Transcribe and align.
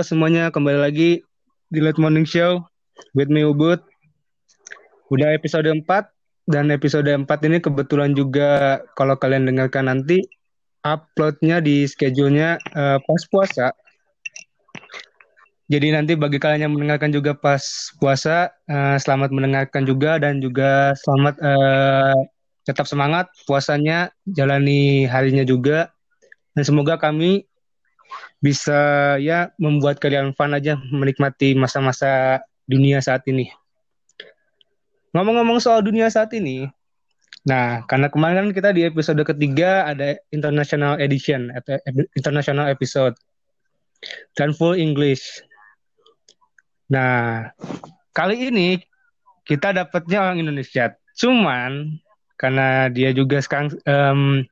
Semuanya 0.00 0.48
kembali 0.48 0.80
lagi 0.80 1.20
di 1.68 1.76
Late 1.76 2.00
Morning 2.00 2.24
Show 2.24 2.64
with 3.12 3.28
me 3.28 3.44
Ubud. 3.44 3.84
Udah 5.12 5.36
episode 5.36 5.68
4 5.68 5.84
dan 6.48 6.72
episode 6.72 7.04
4 7.04 7.28
ini 7.28 7.60
kebetulan 7.60 8.16
juga 8.16 8.80
kalau 8.96 9.20
kalian 9.20 9.44
dengarkan 9.44 9.92
nanti 9.92 10.24
uploadnya 10.80 11.60
di 11.60 11.84
schedule-nya 11.84 12.56
uh, 12.72 12.96
pas 12.96 13.22
puasa. 13.28 13.76
Jadi 15.68 15.92
nanti 15.92 16.16
bagi 16.16 16.40
kalian 16.40 16.64
yang 16.64 16.72
mendengarkan 16.72 17.12
juga 17.12 17.36
pas 17.36 17.60
puasa, 18.00 18.48
uh, 18.72 18.96
selamat 18.96 19.36
mendengarkan 19.36 19.84
juga 19.84 20.16
dan 20.16 20.40
juga 20.40 20.96
selamat 20.96 21.34
uh, 21.44 22.16
tetap 22.64 22.88
semangat 22.88 23.28
puasanya, 23.44 24.08
jalani 24.24 25.04
harinya 25.04 25.44
juga. 25.44 25.92
Dan 26.56 26.64
semoga 26.64 26.96
kami 26.96 27.49
bisa 28.40 29.14
ya 29.20 29.52
membuat 29.60 30.00
kalian 30.00 30.32
fun 30.32 30.56
aja 30.56 30.80
menikmati 30.88 31.52
masa-masa 31.52 32.40
dunia 32.64 32.98
saat 33.04 33.22
ini. 33.28 33.52
Ngomong-ngomong 35.12 35.60
soal 35.60 35.84
dunia 35.84 36.08
saat 36.08 36.32
ini, 36.32 36.64
nah 37.44 37.84
karena 37.84 38.08
kemarin 38.08 38.48
kan 38.48 38.56
kita 38.56 38.70
di 38.72 38.88
episode 38.88 39.20
ketiga 39.26 39.84
ada 39.90 40.16
international 40.32 40.96
edition 41.02 41.52
atau 41.52 41.76
international 42.16 42.72
episode 42.72 43.12
dan 44.38 44.56
full 44.56 44.78
English. 44.78 45.44
Nah 46.88 47.50
kali 48.16 48.48
ini 48.48 48.80
kita 49.44 49.74
dapatnya 49.76 50.22
orang 50.24 50.40
Indonesia, 50.46 50.94
cuman 51.18 52.00
karena 52.40 52.88
dia 52.88 53.12
juga 53.12 53.42
sekarang 53.42 53.74
um, 53.84 54.46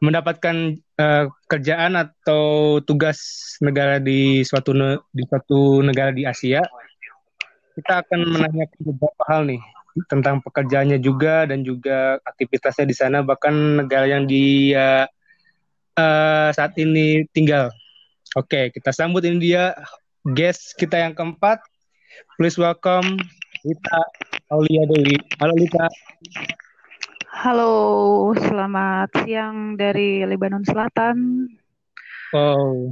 mendapatkan 0.00 0.80
uh, 0.96 1.28
kerjaan 1.44 1.92
atau 1.96 2.80
tugas 2.80 3.20
negara 3.60 4.00
di 4.00 4.40
suatu 4.42 4.72
ne 4.72 4.96
di 5.12 5.22
suatu 5.28 5.84
negara 5.84 6.10
di 6.10 6.24
Asia, 6.24 6.64
kita 7.76 8.04
akan 8.04 8.20
menanyakan 8.32 8.80
beberapa 8.80 9.22
hal 9.28 9.44
nih 9.44 9.60
tentang 10.08 10.40
pekerjaannya 10.40 10.98
juga 11.02 11.44
dan 11.44 11.60
juga 11.60 12.16
aktivitasnya 12.24 12.86
di 12.88 12.96
sana 12.96 13.20
bahkan 13.20 13.84
negara 13.84 14.08
yang 14.08 14.24
dia 14.24 15.04
uh, 16.00 16.48
saat 16.54 16.72
ini 16.80 17.28
tinggal. 17.36 17.68
Oke, 18.38 18.70
kita 18.72 18.94
sambut 18.94 19.26
ini 19.26 19.52
dia 19.52 19.74
guest 20.22 20.78
kita 20.78 20.96
yang 20.96 21.12
keempat. 21.12 21.60
Please 22.38 22.56
welcome 22.56 23.20
Lita 23.66 24.00
Aulia 24.48 24.86
Dewi. 24.88 25.18
Halo 25.42 25.54
Lita. 25.58 25.86
Halo, 27.30 28.34
selamat 28.34 29.22
siang 29.22 29.78
dari 29.78 30.26
Lebanon 30.26 30.66
Selatan. 30.66 31.46
Oh, 32.34 32.90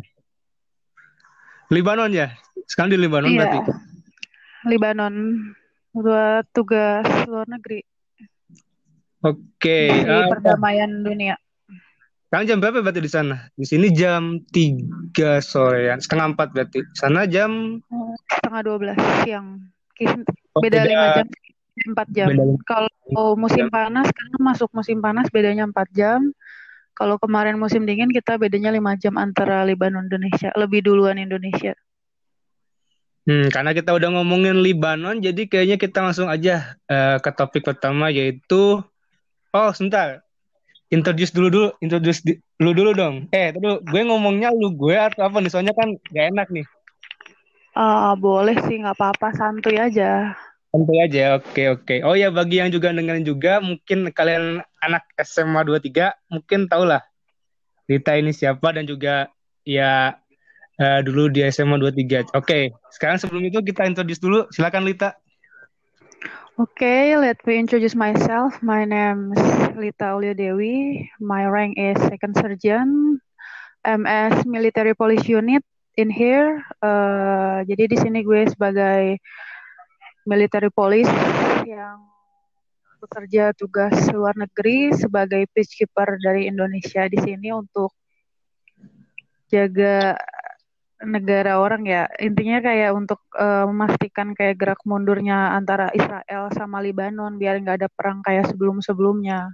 Lebanon 1.75 2.15
ya? 2.15 2.31
Sekarang 2.71 2.95
di 2.95 2.99
Lebanon 3.03 3.35
iya. 3.35 3.39
berarti? 3.43 3.59
Lebanon, 4.71 5.15
buat 5.91 6.47
tugas 6.55 7.03
luar 7.27 7.51
negeri. 7.51 7.83
Oke. 9.27 9.43
Okay. 9.59 10.07
uh, 10.07 10.31
perdamaian 10.31 11.03
dunia. 11.03 11.35
Sekarang 12.31 12.47
jam 12.47 12.59
berapa 12.63 12.79
berarti 12.79 13.03
di 13.03 13.11
sana? 13.11 13.51
Di 13.59 13.67
sini 13.67 13.91
jam 13.91 14.39
3 14.55 15.43
sore 15.43 15.91
ya, 15.91 15.99
setengah 15.99 16.39
4 16.39 16.55
berarti. 16.55 16.79
Sana 16.95 17.27
jam? 17.27 17.83
Setengah 18.39 18.63
12 18.63 19.27
siang. 19.27 19.67
Beda, 20.63 20.87
lima 20.87 21.27
5 21.27 21.27
jam. 21.27 21.29
4 21.83 22.17
jam. 22.17 22.29
Kalau 22.67 23.35
musim 23.39 23.71
panas 23.71 24.09
karena 24.11 24.37
masuk 24.41 24.71
musim 24.75 24.99
panas 24.99 25.31
bedanya 25.31 25.67
4 25.67 25.75
jam. 25.95 26.21
Kalau 26.99 27.15
kemarin 27.23 27.55
musim 27.55 27.87
dingin 27.87 28.11
kita 28.11 28.35
bedanya 28.37 28.75
5 28.75 28.99
jam 28.99 29.15
antara 29.17 29.63
Lebanon 29.63 30.11
Indonesia, 30.11 30.51
lebih 30.59 30.83
duluan 30.83 31.15
Indonesia. 31.15 31.79
Hmm, 33.29 33.53
karena 33.53 33.77
kita 33.77 33.93
udah 33.93 34.09
ngomongin 34.19 34.59
Lebanon, 34.59 35.21
jadi 35.21 35.47
kayaknya 35.47 35.77
kita 35.77 36.01
langsung 36.01 36.33
aja 36.33 36.81
uh, 36.89 37.21
ke 37.21 37.31
topik 37.37 37.61
pertama 37.61 38.09
yaitu 38.09 38.81
oh 39.53 39.71
sebentar, 39.77 40.25
introduce 40.89 41.31
dulu 41.37 41.49
dulu, 41.53 41.69
introduce 41.85 42.25
di, 42.25 42.41
lu 42.59 42.73
dulu 42.73 42.97
dong. 42.97 43.29
Eh, 43.31 43.53
dulu 43.53 43.85
gue 43.85 44.01
ngomongnya 44.09 44.49
lu 44.51 44.73
gue 44.73 44.97
atau 44.97 45.29
apa 45.29 45.45
nih? 45.45 45.51
Soalnya 45.53 45.77
kan 45.77 45.93
gak 46.09 46.27
enak 46.33 46.49
nih. 46.49 46.67
Uh, 47.79 48.17
boleh 48.19 48.59
sih, 48.67 48.81
nggak 48.83 48.97
apa-apa, 48.97 49.31
santuy 49.39 49.79
aja. 49.79 50.35
Santai 50.79 51.11
aja, 51.11 51.43
oke 51.43 51.63
oke. 51.75 51.97
Oh 52.07 52.15
ya 52.15 52.31
bagi 52.31 52.63
yang 52.63 52.71
juga 52.71 52.95
dengerin 52.95 53.27
juga, 53.27 53.59
mungkin 53.59 54.15
kalian 54.15 54.63
anak 54.79 55.03
SMA 55.27 55.67
23 55.67 56.15
mungkin 56.31 56.71
tau 56.71 56.87
lah 56.87 57.03
Rita 57.91 58.15
ini 58.15 58.31
siapa 58.31 58.71
dan 58.71 58.87
juga 58.87 59.27
ya 59.67 60.15
uh, 60.79 61.01
dulu 61.03 61.35
di 61.35 61.43
SMA 61.51 61.83
23. 61.83 62.31
Oke, 62.31 62.71
sekarang 62.95 63.19
sebelum 63.19 63.51
itu 63.51 63.59
kita 63.59 63.91
introduce 63.91 64.23
dulu. 64.23 64.47
Silakan 64.55 64.87
Lita. 64.87 65.19
Oke, 66.63 66.79
okay, 66.79 67.19
let 67.19 67.43
me 67.43 67.59
introduce 67.59 67.99
myself. 67.99 68.63
My 68.63 68.87
name 68.87 69.35
is 69.35 69.75
Lita 69.75 70.15
Ulia 70.15 70.31
Dewi. 70.31 71.11
My 71.19 71.51
rank 71.51 71.75
is 71.75 71.99
second 72.07 72.39
surgeon, 72.39 73.19
MS 73.83 74.47
Military 74.47 74.95
Police 74.95 75.27
Unit 75.27 75.67
in 75.99 76.07
here. 76.07 76.63
Uh, 76.79 77.67
jadi 77.67 77.91
di 77.91 77.97
sini 77.99 78.23
gue 78.23 78.47
sebagai 78.47 79.19
military 80.29 80.69
police 80.69 81.09
yang 81.65 82.05
bekerja 83.01 83.57
tugas 83.57 83.95
luar 84.13 84.37
negeri 84.37 84.93
sebagai 84.93 85.49
peacekeeper 85.57 86.21
dari 86.21 86.51
Indonesia 86.51 87.09
di 87.09 87.17
sini 87.17 87.49
untuk 87.49 87.97
jaga 89.49 90.13
negara 91.01 91.57
orang 91.57 91.89
ya. 91.89 92.05
Intinya 92.21 92.61
kayak 92.61 92.91
untuk 92.93 93.25
uh, 93.33 93.65
memastikan 93.71 94.37
kayak 94.37 94.61
gerak 94.61 94.81
mundurnya 94.85 95.57
antara 95.57 95.89
Israel 95.97 96.53
sama 96.53 96.85
Lebanon 96.85 97.41
biar 97.41 97.57
nggak 97.65 97.81
ada 97.81 97.89
perang 97.89 98.21
kayak 98.21 98.51
sebelum 98.53 98.85
sebelumnya 98.85 99.49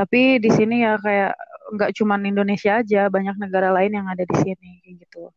tapi 0.00 0.40
di 0.40 0.48
sini 0.48 0.80
ya 0.80 0.96
kayak 0.96 1.36
nggak 1.76 1.90
cuman 1.92 2.24
Indonesia 2.26 2.80
aja 2.80 3.12
banyak 3.12 3.36
negara 3.36 3.68
lain 3.68 4.00
yang 4.00 4.06
ada 4.08 4.24
di 4.24 4.36
sini 4.40 4.80
gitu 4.96 5.30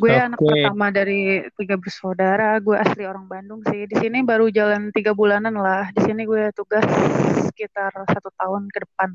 Gue 0.00 0.16
okay. 0.16 0.24
anak 0.32 0.40
pertama 0.40 0.86
dari 0.88 1.44
tiga 1.60 1.76
bersaudara. 1.76 2.56
Gue 2.64 2.80
asli 2.80 3.04
orang 3.04 3.28
Bandung 3.28 3.60
sih. 3.68 3.84
Di 3.84 4.00
sini 4.00 4.24
baru 4.24 4.48
jalan 4.48 4.88
tiga 4.96 5.12
bulanan 5.12 5.52
lah. 5.60 5.92
Di 5.92 6.00
sini 6.08 6.24
gue 6.24 6.48
tugas 6.56 6.80
sekitar 7.52 7.92
satu 8.08 8.32
tahun 8.32 8.72
ke 8.72 8.88
depan. 8.88 9.12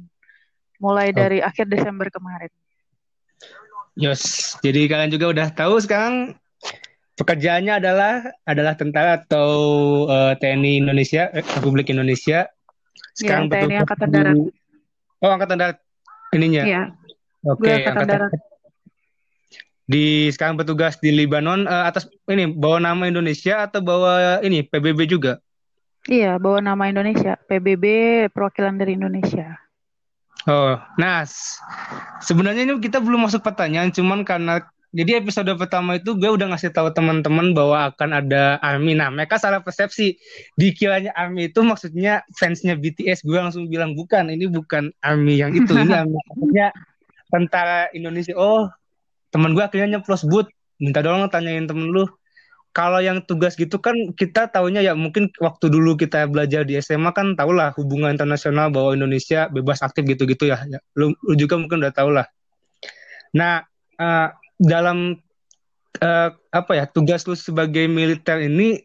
Mulai 0.78 1.10
okay. 1.10 1.18
dari 1.18 1.38
akhir 1.42 1.66
Desember 1.74 2.06
kemarin. 2.14 2.54
Yes, 3.96 4.54
jadi 4.60 4.92
kalian 4.92 5.10
juga 5.10 5.32
udah 5.32 5.48
tahu 5.56 5.80
sekarang 5.80 6.36
pekerjaannya 7.16 7.80
adalah 7.80 8.28
adalah 8.44 8.76
tentara 8.76 9.24
atau 9.24 9.50
uh, 10.06 10.36
eh, 10.36 10.44
TNI 10.44 10.84
Indonesia, 10.84 11.32
eh, 11.32 11.42
Republik 11.58 11.88
Indonesia. 11.90 12.44
Sekarang 13.16 13.48
ya, 13.48 13.64
TNI 13.64 13.76
Angkatan 13.88 14.10
Darat. 14.12 14.36
Oh, 15.24 15.32
Angkatan 15.32 15.58
Darat 15.58 15.78
ininya. 16.36 16.64
Iya. 16.68 16.84
Oke, 17.48 17.72
okay, 17.72 17.88
Angkatan, 17.88 18.04
Angkatan 18.04 18.08
Darat 18.12 18.55
di 19.86 20.34
sekarang 20.34 20.58
petugas 20.58 20.98
di 20.98 21.14
Lebanon 21.14 21.70
uh, 21.70 21.86
atas 21.86 22.10
ini 22.30 22.50
bawa 22.50 22.82
nama 22.82 23.06
Indonesia 23.06 23.66
atau 23.70 23.82
bawa 23.86 24.42
ini 24.42 24.66
PBB 24.66 25.06
juga? 25.06 25.38
Iya, 26.06 26.38
bawa 26.38 26.62
nama 26.62 26.86
Indonesia, 26.86 27.34
PBB 27.50 27.86
perwakilan 28.30 28.78
dari 28.78 28.94
Indonesia. 28.94 29.58
Oh, 30.46 30.78
nah 31.02 31.26
sebenarnya 32.22 32.70
ini 32.70 32.78
kita 32.78 33.02
belum 33.02 33.26
masuk 33.26 33.42
pertanyaan, 33.42 33.90
cuman 33.90 34.22
karena 34.22 34.62
jadi 34.96 35.20
episode 35.20 35.52
pertama 35.60 36.00
itu 36.00 36.16
gue 36.16 36.32
udah 36.32 36.56
ngasih 36.56 36.72
tahu 36.72 36.88
teman-teman 36.96 37.52
bahwa 37.52 37.92
akan 37.92 38.24
ada 38.24 38.56
ARMY. 38.64 38.96
Nah, 38.96 39.12
mereka 39.12 39.36
salah 39.36 39.60
persepsi. 39.60 40.16
Dikiranya 40.56 41.12
ARMY 41.12 41.52
itu 41.52 41.60
maksudnya 41.68 42.24
fansnya 42.32 42.80
BTS. 42.80 43.28
Gue 43.28 43.36
langsung 43.36 43.68
bilang 43.68 43.92
bukan, 43.92 44.32
ini 44.32 44.48
bukan 44.48 44.96
ARMY 45.04 45.36
yang 45.36 45.52
itu. 45.52 45.76
Ini 45.76 45.92
ARMY 46.00 46.16
maksudnya 46.16 46.72
tentara 47.28 47.92
Indonesia. 47.92 48.40
Oh, 48.40 48.72
temen 49.36 49.52
gue 49.52 49.60
akhirnya 49.60 50.00
nyeplos 50.00 50.24
but 50.24 50.48
minta 50.80 51.04
dong 51.04 51.28
tanyain 51.28 51.68
temen 51.68 51.92
lu 51.92 52.08
kalau 52.76 53.00
yang 53.00 53.24
tugas 53.24 53.56
gitu 53.56 53.80
kan 53.80 53.96
kita 54.20 54.52
taunya 54.52 54.84
ya 54.84 54.92
mungkin 54.96 55.32
waktu 55.40 55.72
dulu 55.72 55.96
kita 55.96 56.28
belajar 56.28 56.68
di 56.68 56.76
SMA 56.84 57.16
kan 57.16 57.36
tau 57.40 57.56
lah 57.56 57.72
hubungan 57.80 58.12
internasional 58.12 58.68
bahwa 58.68 58.96
Indonesia 58.96 59.48
bebas 59.48 59.80
aktif 59.80 60.04
gitu-gitu 60.04 60.52
ya. 60.52 60.60
ya 60.68 60.84
lu, 61.00 61.16
lu 61.24 61.34
juga 61.40 61.56
mungkin 61.56 61.80
udah 61.80 61.96
tau 61.96 62.12
lah. 62.12 62.28
Nah 63.32 63.64
uh, 63.96 64.28
dalam 64.60 65.16
uh, 66.04 66.30
apa 66.52 66.72
ya 66.76 66.84
tugas 66.92 67.24
lu 67.24 67.40
sebagai 67.40 67.88
militer 67.88 68.44
ini 68.44 68.84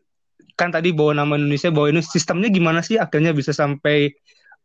kan 0.55 0.71
tadi 0.71 0.95
bawa 0.95 1.19
nama 1.19 1.35
Indonesia 1.35 1.75
bawa 1.75 1.91
ini 1.91 1.99
sistemnya 1.99 2.47
gimana 2.47 2.87
sih 2.87 2.95
akhirnya 2.95 3.35
bisa 3.35 3.51
sampai 3.51 4.15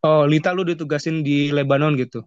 oh 0.06 0.30
Lita 0.30 0.54
lu 0.54 0.62
ditugasin 0.70 1.26
di 1.26 1.50
Lebanon 1.50 1.98
gitu. 1.98 2.22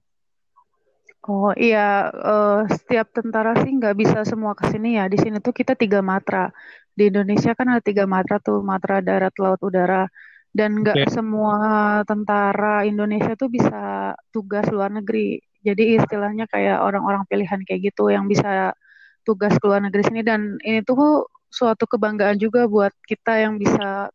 Oh 1.29 1.53
iya, 1.53 2.09
uh, 2.09 2.65
setiap 2.73 3.13
tentara 3.13 3.53
sih 3.61 3.69
nggak 3.77 3.97
bisa 4.01 4.19
semua 4.25 4.57
ke 4.57 4.65
sini 4.73 4.97
ya. 4.97 5.05
Di 5.13 5.21
sini 5.21 5.37
tuh 5.45 5.53
kita 5.53 5.77
tiga 5.77 6.01
matra. 6.01 6.49
Di 6.97 7.13
Indonesia 7.13 7.53
kan 7.53 7.69
ada 7.69 7.83
tiga 7.85 8.09
matra 8.09 8.41
tuh, 8.41 8.65
matra 8.65 9.05
darat, 9.05 9.37
laut, 9.37 9.61
udara. 9.61 10.09
Dan 10.49 10.81
nggak 10.81 10.97
okay. 11.05 11.13
semua 11.13 11.57
tentara 12.09 12.89
Indonesia 12.89 13.37
tuh 13.37 13.53
bisa 13.53 14.17
tugas 14.33 14.65
luar 14.73 14.89
negeri. 14.89 15.37
Jadi 15.61 16.01
istilahnya 16.01 16.49
kayak 16.49 16.81
orang-orang 16.81 17.29
pilihan 17.29 17.61
kayak 17.61 17.93
gitu 17.93 18.09
yang 18.09 18.25
bisa 18.25 18.73
tugas 19.29 19.53
ke 19.61 19.65
luar 19.69 19.85
negeri 19.85 20.03
sini 20.09 20.25
dan 20.25 20.57
ini 20.65 20.81
tuh 20.81 21.29
suatu 21.53 21.85
kebanggaan 21.85 22.41
juga 22.41 22.65
buat 22.65 22.97
kita 23.05 23.45
yang 23.45 23.61
bisa 23.61 24.09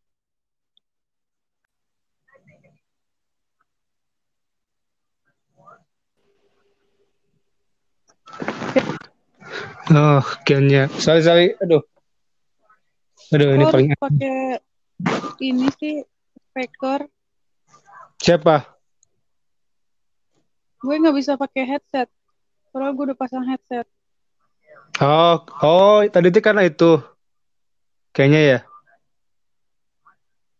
Oh, 9.92 10.24
kayaknya. 10.48 10.88
Sorry, 10.96 11.20
sorry. 11.20 11.46
Aduh. 11.60 11.84
Aduh, 13.34 13.48
ini 13.52 13.64
paling 13.68 13.88
pakai 14.00 14.62
ini 15.44 15.68
sih 15.76 16.00
speaker. 16.48 17.04
Siapa? 18.22 18.64
Gue 20.80 20.94
nggak 21.00 21.16
bisa 21.16 21.36
pakai 21.36 21.68
headset. 21.68 22.08
Soalnya 22.72 22.96
gue 22.96 23.04
udah 23.12 23.18
pasang 23.18 23.44
headset. 23.44 23.84
Oh, 25.02 25.42
oh, 25.60 26.00
tadi 26.06 26.30
itu 26.30 26.40
karena 26.40 26.64
itu. 26.64 27.02
Kayaknya 28.14 28.40
ya. 28.40 28.58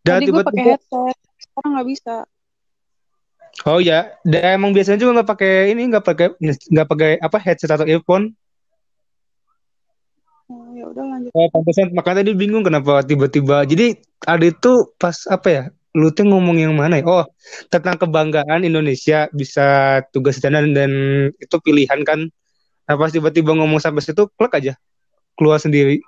Dan 0.05 0.21
tadi 0.21 0.26
gue 0.29 0.43
pakai 0.44 0.65
headset, 0.75 1.17
sekarang 1.41 1.71
nggak 1.79 1.88
bisa. 1.88 2.17
Oh 3.65 3.79
ya, 3.79 4.19
dan 4.26 4.59
emang 4.59 4.75
biasanya 4.75 4.99
juga 4.99 5.23
nggak 5.23 5.31
pakai 5.31 5.55
ini, 5.71 5.82
nggak 5.87 6.05
pakai 6.05 6.26
nggak 6.43 6.88
pakai 6.91 7.11
apa 7.23 7.38
headset 7.38 7.71
atau 7.71 7.87
earphone. 7.87 8.35
Ya 10.84 10.92
udah 10.92 11.04
lanjut. 11.16 11.31
Oh, 11.32 11.48
pantesan 11.48 11.96
makanya 11.96 12.20
tadi 12.20 12.36
bingung 12.36 12.60
kenapa 12.60 13.00
tiba-tiba. 13.00 13.64
Jadi 13.64 13.96
ada 14.28 14.44
itu 14.44 14.92
pas 15.00 15.16
apa 15.32 15.48
ya? 15.48 15.64
Lu 15.96 16.12
tuh 16.12 16.28
ngomong 16.28 16.60
yang 16.60 16.76
mana 16.76 17.00
ya? 17.00 17.08
Oh, 17.08 17.25
tentang 17.72 17.96
kebanggaan 17.96 18.69
Indonesia 18.69 19.32
bisa 19.32 20.00
tugas 20.12 20.36
dan 20.44 20.76
dan 20.76 20.92
itu 21.40 21.56
pilihan 21.64 22.04
kan. 22.04 22.28
Nah, 22.84 22.94
pas 23.00 23.08
tiba-tiba 23.08 23.56
ngomong 23.56 23.81
sampai 23.81 24.04
situ, 24.04 24.28
klek 24.36 24.60
aja. 24.60 24.76
Keluar 25.40 25.56
sendiri. 25.56 26.04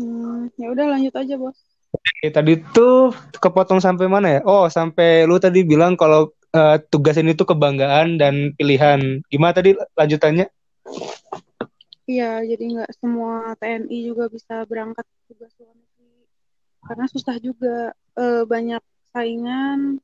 Hmm, 0.00 0.48
ya 0.56 0.72
udah 0.72 0.96
lanjut 0.96 1.12
aja, 1.12 1.36
Bos. 1.36 1.60
Oke, 1.92 2.32
tadi 2.32 2.56
tuh 2.72 3.12
kepotong 3.36 3.84
sampai 3.84 4.08
mana 4.08 4.28
ya? 4.32 4.40
Oh, 4.48 4.64
sampai 4.72 5.28
lu 5.28 5.36
tadi 5.36 5.60
bilang 5.60 5.92
kalau 5.92 6.32
uh, 6.56 6.80
tugas 6.88 7.20
ini 7.20 7.36
tuh 7.36 7.52
kebanggaan 7.52 8.16
dan 8.16 8.56
pilihan. 8.56 9.20
Gimana 9.28 9.52
tadi 9.52 9.76
lanjutannya? 9.76 10.48
Iya, 12.12 12.44
jadi 12.44 12.64
nggak 12.76 12.92
semua 13.00 13.56
TNI 13.56 13.98
juga 14.04 14.28
bisa 14.28 14.68
berangkat 14.68 15.08
tugas 15.24 15.48
luar 15.56 15.72
negeri 15.72 16.28
karena 16.84 17.04
susah 17.08 17.36
juga 17.40 17.96
e, 18.12 18.44
banyak 18.44 18.84
saingan 19.16 19.96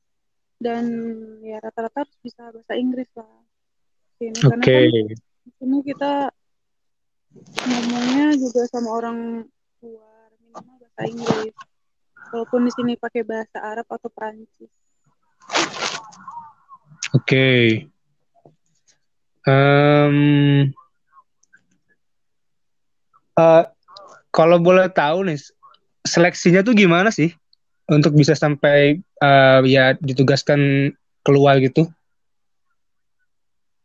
dan 0.57 0.85
ya 1.45 1.61
rata-rata 1.61 2.01
harus 2.01 2.17
bisa 2.25 2.49
bahasa 2.49 2.73
Inggris 2.73 3.09
lah. 3.13 3.29
Oke. 4.25 4.33
Okay. 4.57 4.89
Kan 4.89 5.69
ini 5.69 5.79
kita 5.85 6.33
ngomongnya 7.69 8.27
juga 8.41 8.61
sama 8.73 8.89
orang 8.89 9.17
luar 9.85 10.29
minimal 10.41 10.75
bahasa 10.81 11.01
Inggris. 11.05 11.55
Walaupun 12.33 12.61
di 12.65 12.71
sini 12.73 12.93
pakai 12.97 13.21
bahasa 13.21 13.57
Arab 13.61 13.85
atau 13.85 14.09
Prancis. 14.09 14.73
Oke. 17.13 17.21
Okay. 17.21 17.65
Um, 19.45 20.73
Uh, 23.39 23.63
kalau 24.35 24.59
boleh 24.59 24.91
tahu 24.91 25.31
nih, 25.31 25.39
seleksinya 26.03 26.59
tuh 26.59 26.75
gimana 26.75 27.07
sih 27.07 27.31
untuk 27.87 28.11
bisa 28.11 28.35
sampai 28.35 28.99
uh, 29.23 29.63
ya 29.63 29.95
ditugaskan 29.95 30.91
keluar 31.23 31.55
gitu? 31.63 31.87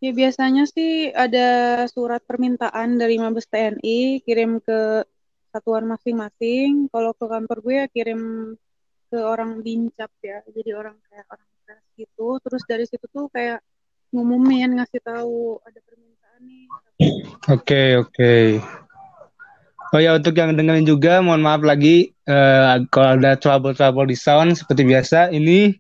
Ya 0.03 0.12
biasanya 0.12 0.69
sih 0.69 1.15
ada 1.15 1.81
surat 1.89 2.21
permintaan 2.27 3.01
dari 3.01 3.17
Mabes 3.17 3.49
TNI 3.49 4.21
kirim 4.27 4.61
ke 4.61 5.06
satuan 5.55 5.89
masing-masing. 5.89 6.93
Kalau 6.93 7.17
ke 7.17 7.25
kantor 7.25 7.59
gue 7.62 7.75
ya 7.79 7.87
kirim 7.89 8.21
ke 9.09 9.19
orang 9.23 9.62
bincap 9.62 10.11
ya, 10.21 10.43
jadi 10.51 10.77
orang 10.77 10.99
kayak 11.09 11.25
orang 11.31 11.49
gitu. 11.97 12.37
Terus 12.43 12.62
dari 12.69 12.85
situ 12.85 13.06
tuh 13.09 13.31
kayak 13.31 13.62
ngumumin 14.12 14.77
ngasih 14.77 15.01
tahu 15.01 15.62
ada 15.65 15.81
permintaan 15.81 16.41
nih. 16.43 16.67
Oke 17.49 17.49
okay, 17.49 17.89
oke. 17.97 18.12
Okay. 18.12 18.83
Oh 19.92 20.00
ya 20.00 20.16
untuk 20.16 20.32
yang 20.38 20.56
dengerin 20.56 20.88
juga 20.88 21.20
mohon 21.20 21.44
maaf 21.44 21.60
lagi 21.60 22.14
uh, 22.25 22.82
kalau 22.88 23.20
ada 23.20 23.36
trouble-trouble 23.36 24.08
di 24.08 24.16
sound 24.16 24.56
seperti 24.56 24.82
biasa 24.86 25.28
ini 25.31 25.76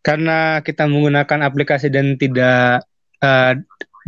karena 0.00 0.64
kita 0.64 0.88
menggunakan 0.88 1.44
aplikasi 1.44 1.92
dan 1.92 2.16
tidak 2.16 2.88
uh, 3.20 3.52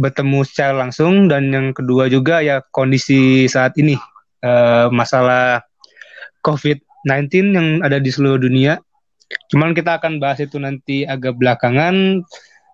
bertemu 0.01 0.41
secara 0.49 0.73
langsung 0.73 1.29
dan 1.29 1.53
yang 1.53 1.77
kedua 1.77 2.09
juga 2.09 2.41
ya 2.41 2.65
kondisi 2.73 3.45
saat 3.45 3.77
ini 3.77 4.01
uh, 4.41 4.89
masalah 4.89 5.61
COVID-19 6.41 7.53
yang 7.53 7.69
ada 7.85 8.01
di 8.01 8.09
seluruh 8.09 8.41
dunia. 8.41 8.81
Cuman 9.53 9.77
kita 9.77 10.01
akan 10.01 10.19
bahas 10.19 10.43
itu 10.43 10.59
nanti 10.59 11.05
agak 11.07 11.39
belakangan. 11.39 12.25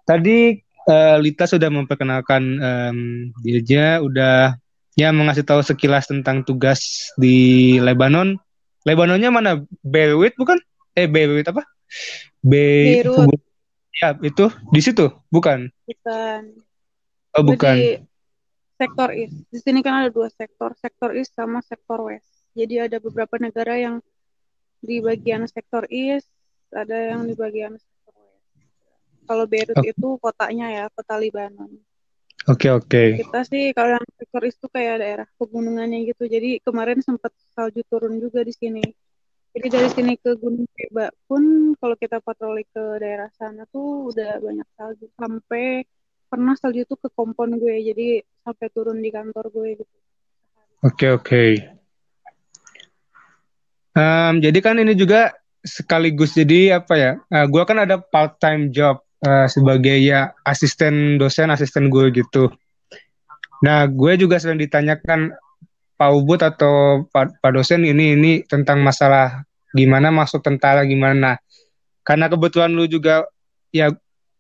Tadi 0.07 0.57
uh, 0.89 1.19
Lita 1.21 1.45
sudah 1.45 1.69
memperkenalkan 1.69 2.43
um, 2.63 2.99
dirinya, 3.43 4.01
udah 4.01 4.57
ya 4.97 5.13
mengasih 5.13 5.45
tahu 5.45 5.61
sekilas 5.61 6.09
tentang 6.09 6.43
tugas 6.43 7.13
di 7.21 7.77
Lebanon. 7.79 8.41
Lebanonnya 8.89 9.29
mana? 9.29 9.61
Beirut 9.85 10.33
bukan? 10.41 10.57
Eh 10.97 11.05
Beirut 11.07 11.45
apa? 11.45 11.63
Beirut. 12.41 13.29
Ya 13.97 14.17
itu 14.25 14.49
di 14.73 14.81
situ 14.81 15.13
bukan? 15.29 15.69
Bukan. 15.85 16.41
Oh 17.37 17.45
bukan. 17.45 17.77
Di 17.77 18.01
sektor 18.81 19.09
East. 19.13 19.37
Di 19.53 19.59
sini 19.61 19.81
kan 19.85 20.05
ada 20.05 20.11
dua 20.13 20.33
sektor, 20.33 20.73
sektor 20.81 21.13
East 21.13 21.37
sama 21.37 21.61
sektor 21.61 22.01
West. 22.09 22.29
Jadi 22.57 22.81
ada 22.81 22.97
beberapa 22.97 23.37
negara 23.37 23.77
yang 23.77 24.01
di 24.81 25.01
bagian 25.01 25.45
sektor 25.49 25.85
East, 25.93 26.29
ada 26.73 27.17
yang 27.17 27.29
di 27.29 27.37
bagian 27.37 27.77
sektor 27.77 28.17
West. 28.17 28.49
Kalau 29.29 29.45
Beirut 29.45 29.77
okay. 29.77 29.93
itu 29.93 30.09
kotanya 30.21 30.67
ya, 30.73 30.85
kota 30.93 31.21
Lebanon. 31.21 31.73
Oke 32.47 32.71
okay, 32.71 32.71
oke. 32.71 32.87
Okay. 32.87 33.09
Kita 33.27 33.41
sih 33.43 33.75
kalau 33.75 33.99
yang 33.99 34.07
sektor 34.15 34.43
itu 34.47 34.67
kayak 34.71 35.03
daerah 35.03 35.27
pegunungannya 35.35 36.07
gitu. 36.07 36.31
Jadi 36.31 36.63
kemarin 36.63 37.03
sempat 37.03 37.35
salju 37.51 37.83
turun 37.91 38.23
juga 38.23 38.47
di 38.47 38.55
sini. 38.55 38.87
Jadi 39.51 39.67
dari 39.67 39.89
sini 39.91 40.13
ke 40.15 40.39
Gunung 40.39 40.63
Peba 40.71 41.11
pun 41.27 41.75
kalau 41.75 41.99
kita 41.99 42.23
patroli 42.23 42.63
ke 42.71 43.03
daerah 43.03 43.27
sana 43.35 43.67
tuh 43.67 44.15
udah 44.15 44.39
banyak 44.39 44.69
salju. 44.79 45.11
Sampai 45.19 45.91
pernah 46.31 46.55
salju 46.55 46.87
tuh 46.87 46.95
ke 47.03 47.11
kompon 47.19 47.59
gue. 47.59 47.83
Jadi 47.83 48.23
sampai 48.47 48.67
turun 48.71 49.03
di 49.03 49.11
kantor 49.11 49.51
gue 49.51 49.83
gitu. 49.83 49.97
Oke 50.87 51.11
okay, 51.11 51.11
oke. 51.11 51.27
Okay. 51.27 51.51
Um, 53.97 54.39
jadi 54.39 54.59
kan 54.63 54.79
ini 54.79 54.95
juga 54.95 55.35
sekaligus 55.67 56.39
jadi 56.39 56.79
apa 56.79 56.95
ya? 56.95 57.13
Uh, 57.27 57.47
gue 57.51 57.63
kan 57.67 57.83
ada 57.83 57.99
part 57.99 58.39
time 58.39 58.71
job 58.71 59.06
uh, 59.25 59.47
sebagai 59.49 59.97
ya 60.03 60.35
asisten 60.45 61.17
dosen 61.17 61.49
asisten 61.49 61.89
gue 61.89 62.13
gitu. 62.13 62.53
Nah 63.65 63.89
gue 63.89 64.13
juga 64.21 64.37
sering 64.37 64.61
ditanyakan 64.61 65.33
Pak 65.97 66.11
Ubud 66.13 66.45
atau 66.45 67.07
Pak, 67.09 67.41
Pak 67.41 67.51
dosen 67.57 67.87
ini 67.89 68.13
ini 68.13 68.33
tentang 68.45 68.85
masalah 68.85 69.47
gimana 69.73 70.13
masuk 70.13 70.45
tentara 70.45 70.85
gimana. 70.85 71.41
Karena 72.05 72.29
kebetulan 72.29 72.77
lu 72.77 72.85
juga 72.85 73.25
ya 73.73 73.91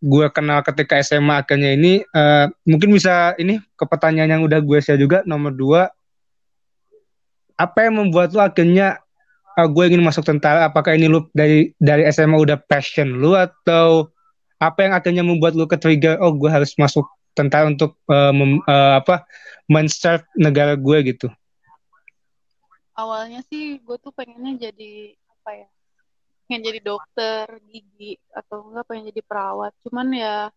gue 0.04 0.26
kenal 0.28 0.60
ketika 0.60 1.00
SMA 1.00 1.40
akhirnya 1.40 1.72
ini 1.72 2.04
uh, 2.12 2.52
mungkin 2.68 2.92
bisa 2.92 3.32
ini 3.40 3.58
ke 3.74 3.84
pertanyaan 3.88 4.38
yang 4.38 4.42
udah 4.44 4.60
gue 4.60 4.78
share 4.84 5.00
juga 5.00 5.24
nomor 5.24 5.56
dua 5.56 5.88
apa 7.56 7.88
yang 7.88 8.04
membuat 8.04 8.36
lu 8.36 8.40
akhirnya 8.44 9.00
uh, 9.56 9.64
gue 9.64 9.84
ingin 9.88 10.04
masuk 10.04 10.28
tentara 10.28 10.68
apakah 10.68 10.92
ini 10.92 11.08
lu 11.08 11.24
dari 11.32 11.72
dari 11.80 12.04
SMA 12.12 12.36
udah 12.36 12.60
passion 12.68 13.16
lu 13.16 13.32
atau 13.32 14.12
apa 14.56 14.78
yang 14.88 14.92
akhirnya 14.96 15.24
membuat 15.24 15.52
lu 15.52 15.68
ke 15.68 15.76
trigger 15.76 16.16
oh 16.20 16.32
gue 16.32 16.48
harus 16.48 16.72
masuk 16.80 17.04
tentara 17.36 17.68
untuk 17.68 18.00
uh, 18.08 18.32
mem, 18.32 18.64
uh, 18.64 19.04
apa 19.04 19.28
men-serve 19.68 20.24
negara 20.32 20.72
gue 20.72 20.98
gitu? 21.12 21.28
Awalnya 22.96 23.44
sih 23.52 23.76
gue 23.84 23.96
tuh 24.00 24.08
pengennya 24.16 24.72
jadi 24.72 25.12
apa 25.28 25.50
ya 25.52 25.68
pengen 26.46 26.62
jadi 26.72 26.80
dokter 26.80 27.44
gigi 27.68 28.16
atau 28.32 28.72
enggak 28.72 28.84
pengen 28.88 29.12
jadi 29.12 29.22
perawat. 29.26 29.76
Cuman 29.84 30.08
ya 30.16 30.48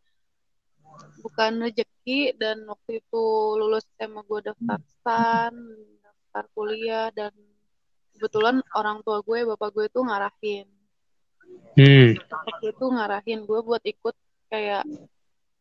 bukan 1.19 1.67
rezeki 1.67 2.39
dan 2.39 2.63
waktu 2.63 3.03
itu 3.03 3.25
lulus 3.59 3.83
SMA 3.99 4.23
gue 4.23 4.39
daftar 4.47 4.79
stan 4.87 5.53
daftar 5.99 6.45
kuliah 6.55 7.11
dan 7.11 7.35
kebetulan 8.15 8.63
orang 8.75 9.03
tua 9.03 9.19
gue 9.19 9.43
bapak 9.43 9.69
gue 9.75 9.85
tuh 9.91 10.03
ngarahin 10.07 10.67
Hmm. 11.79 12.17
Itu 12.63 12.85
ngarahin 12.91 13.47
gue 13.47 13.59
buat 13.63 13.83
ikut 13.83 14.15
kayak 14.51 14.83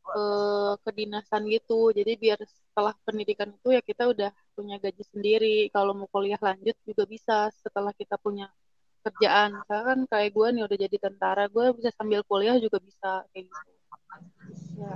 ke 0.08 0.16
eh, 0.16 0.72
kedinasan 0.82 1.42
gitu. 1.52 1.92
Jadi 1.92 2.12
biar 2.16 2.38
setelah 2.42 2.94
pendidikan 3.04 3.52
itu 3.52 3.68
ya 3.76 3.82
kita 3.84 4.08
udah 4.08 4.30
punya 4.56 4.80
gaji 4.80 5.04
sendiri. 5.04 5.58
Kalau 5.70 5.92
mau 5.92 6.08
kuliah 6.08 6.40
lanjut 6.40 6.74
juga 6.88 7.04
bisa 7.04 7.52
setelah 7.60 7.92
kita 7.92 8.16
punya 8.16 8.48
kerjaan. 9.04 9.60
Karena 9.68 9.82
kan 9.94 9.98
kayak 10.08 10.30
gue 10.32 10.46
nih 10.58 10.62
udah 10.64 10.78
jadi 10.88 10.96
tentara, 10.98 11.44
gue 11.46 11.64
bisa 11.76 11.90
sambil 11.94 12.24
kuliah 12.24 12.56
juga 12.56 12.80
bisa 12.80 13.22
kayak 13.32 13.46
gitu. 13.46 13.68
ya. 14.78 14.94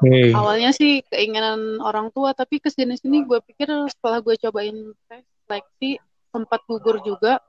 Okay. 0.00 0.30
awalnya 0.32 0.70
sih 0.72 1.04
keinginan 1.10 1.82
orang 1.82 2.08
tua 2.14 2.32
tapi 2.32 2.62
ke 2.62 2.70
sini 2.70 2.96
sini 2.96 3.26
gue 3.26 3.42
pikir 3.44 3.68
setelah 3.90 4.22
gue 4.22 4.38
cobain 4.40 4.94
tes 5.10 5.26
seleksi 5.44 6.00
sempat 6.32 6.64
gugur 6.64 7.02
juga 7.04 7.42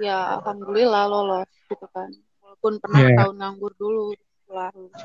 ya 0.00 0.40
alhamdulillah 0.40 1.04
lolos 1.06 1.48
gitu 1.68 1.86
kan 1.92 2.08
walaupun 2.40 2.80
pernah 2.80 3.00
yeah. 3.04 3.16
tahun 3.20 3.36
nganggur 3.38 3.72
dulu 3.76 4.16
setelah 4.16 4.68
lulus 4.74 5.04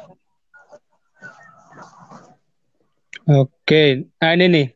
Oke, 3.26 4.06
nah 4.22 4.38
ini 4.38 4.46
nih. 4.54 4.68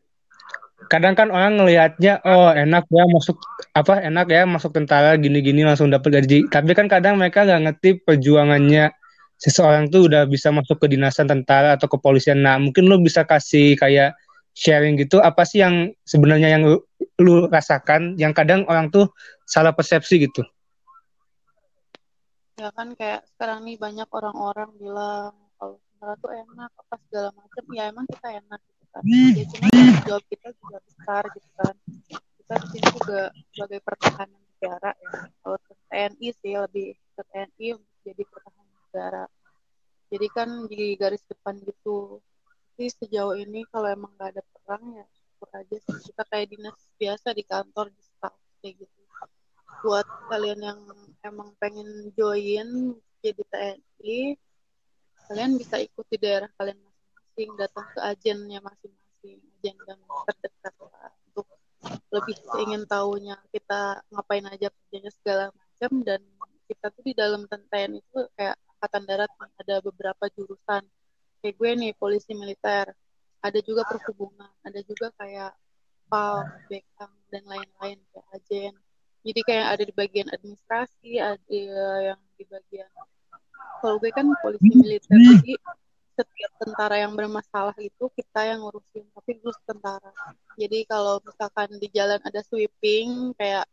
Kadang 0.90 1.14
kan 1.14 1.30
orang 1.30 1.62
ngelihatnya, 1.62 2.18
oh 2.26 2.50
enak 2.50 2.82
ya 2.90 3.04
masuk 3.06 3.38
apa 3.78 4.02
enak 4.02 4.26
ya 4.26 4.42
masuk 4.42 4.74
tentara 4.74 5.14
gini-gini 5.14 5.62
langsung 5.62 5.86
dapat 5.86 6.18
gaji. 6.18 6.50
Tapi 6.50 6.74
kan 6.74 6.90
kadang 6.90 7.14
mereka 7.14 7.46
nggak 7.46 7.62
ngerti 7.62 8.02
perjuangannya 8.02 8.90
seseorang 9.38 9.86
tuh 9.86 10.10
udah 10.10 10.26
bisa 10.26 10.50
masuk 10.50 10.82
ke 10.82 10.90
dinasan 10.90 11.30
tentara 11.30 11.78
atau 11.78 11.86
kepolisian. 11.86 12.42
Nah, 12.42 12.58
mungkin 12.58 12.90
lo 12.90 12.98
bisa 12.98 13.22
kasih 13.22 13.78
kayak 13.78 14.18
sharing 14.58 14.98
gitu 14.98 15.22
apa 15.22 15.46
sih 15.46 15.62
yang 15.62 15.94
sebenarnya 16.02 16.58
yang 16.58 16.66
lu, 17.20 17.46
rasakan 17.46 18.16
yang 18.16 18.32
kadang 18.32 18.64
orang 18.66 18.88
tuh 18.88 19.12
salah 19.44 19.76
persepsi 19.76 20.24
gitu. 20.24 20.40
Ya 22.56 22.68
kan 22.76 22.92
kayak 22.92 23.24
sekarang 23.32 23.64
nih 23.64 23.80
banyak 23.80 24.08
orang-orang 24.12 24.68
bilang 24.76 25.32
kalau 25.56 25.80
tentara 25.80 26.14
tuh 26.20 26.32
enak 26.32 26.70
apa 26.76 26.94
segala 27.08 27.28
macam 27.32 27.64
ya 27.72 27.82
emang 27.88 28.06
kita 28.08 28.28
enak 28.36 28.60
gitu 28.60 28.84
kan. 28.92 29.02
Ya 29.08 29.44
cuma 29.48 29.66
tanggung 29.72 30.04
jawab 30.04 30.24
kita 30.28 30.48
juga 30.56 30.78
besar 30.84 31.22
gitu 31.32 31.50
kan. 31.56 31.74
Kita 32.10 32.54
di 32.60 32.66
sini 32.68 32.88
juga 33.00 33.20
sebagai 33.52 33.80
pertahanan 33.80 34.40
negara 34.44 34.90
ya. 34.92 35.10
Kalau 35.40 35.58
ke 35.64 35.72
TNI 35.88 36.28
sih 36.36 36.52
lebih 36.56 36.88
ke 36.96 37.22
TNI 37.32 37.66
jadi 38.04 38.22
pertahanan 38.28 38.76
negara. 38.76 39.24
Jadi 40.10 40.26
kan 40.32 40.48
di 40.68 40.82
garis 41.00 41.24
depan 41.28 41.54
gitu. 41.64 42.20
Tapi 42.76 42.92
sejauh 42.92 43.36
ini 43.36 43.64
kalau 43.68 43.88
emang 43.88 44.12
nggak 44.16 44.36
ada 44.36 44.42
perang 44.56 44.84
ya 44.96 45.06
sih. 45.78 46.10
Kita 46.10 46.22
kayak 46.26 46.50
dinas 46.50 46.78
biasa 46.98 47.30
di 47.36 47.44
kantor 47.46 47.94
di 47.94 48.00
staff 48.02 48.34
kayak 48.58 48.82
gitu. 48.82 48.98
Buat 49.80 50.08
kalian 50.28 50.60
yang 50.60 50.80
emang 51.22 51.54
pengen 51.56 52.10
join 52.18 52.98
jadi 53.20 53.42
TNI 53.52 54.36
kalian 55.30 55.52
bisa 55.60 55.78
ikuti 55.78 56.18
daerah 56.18 56.50
kalian 56.58 56.80
masing-masing 56.80 57.50
datang 57.54 57.86
ke 57.94 58.00
agennya 58.02 58.58
masing-masing 58.64 59.38
agen 59.60 59.76
yang 59.86 60.00
terdekat 60.26 60.74
lah, 60.80 61.12
untuk 61.30 61.46
lebih 62.10 62.36
ingin 62.66 62.82
tahunya 62.88 63.36
kita 63.54 64.02
ngapain 64.10 64.46
aja 64.48 64.72
kerjanya 64.72 65.12
segala 65.14 65.44
macam 65.52 65.90
dan 66.02 66.20
kita 66.66 66.86
tuh 66.90 67.02
di 67.04 67.14
dalam 67.14 67.46
tentara 67.46 67.92
itu 67.92 68.18
kayak 68.34 68.56
angkatan 68.76 69.02
darat 69.06 69.30
ada 69.60 69.76
beberapa 69.84 70.24
jurusan. 70.32 70.82
Kayak 71.40 71.54
gue 71.56 71.70
nih 71.76 71.92
polisi 71.96 72.32
militer 72.32 72.90
ada 73.40 73.58
juga 73.64 73.82
perhubungan 73.88 74.52
ada 74.64 74.80
juga 74.84 75.12
kayak 75.16 75.52
PAL, 76.10 76.42
Bekang 76.66 77.14
dan 77.30 77.42
lain-lain 77.46 77.98
kayak 78.12 78.26
agen 78.34 78.74
jadi 79.20 79.40
kayak 79.44 79.66
ada 79.76 79.82
di 79.84 79.94
bagian 79.94 80.28
administrasi 80.32 81.10
ada 81.20 81.60
yang 82.00 82.20
di 82.36 82.44
bagian 82.48 82.88
kalau 83.80 83.96
gue 84.00 84.12
kan 84.12 84.28
polisi 84.44 84.68
militer 84.76 85.16
jadi 85.16 85.54
setiap 86.20 86.52
tentara 86.60 87.00
yang 87.00 87.16
bermasalah 87.16 87.72
itu 87.80 88.04
kita 88.12 88.44
yang 88.44 88.60
ngurusin 88.60 89.08
tapi 89.16 89.40
terus 89.40 89.56
tentara. 89.64 90.12
Jadi 90.60 90.84
kalau 90.84 91.16
misalkan 91.24 91.80
di 91.80 91.88
jalan 91.88 92.20
ada 92.20 92.44
sweeping 92.44 93.32
kayak 93.40 93.64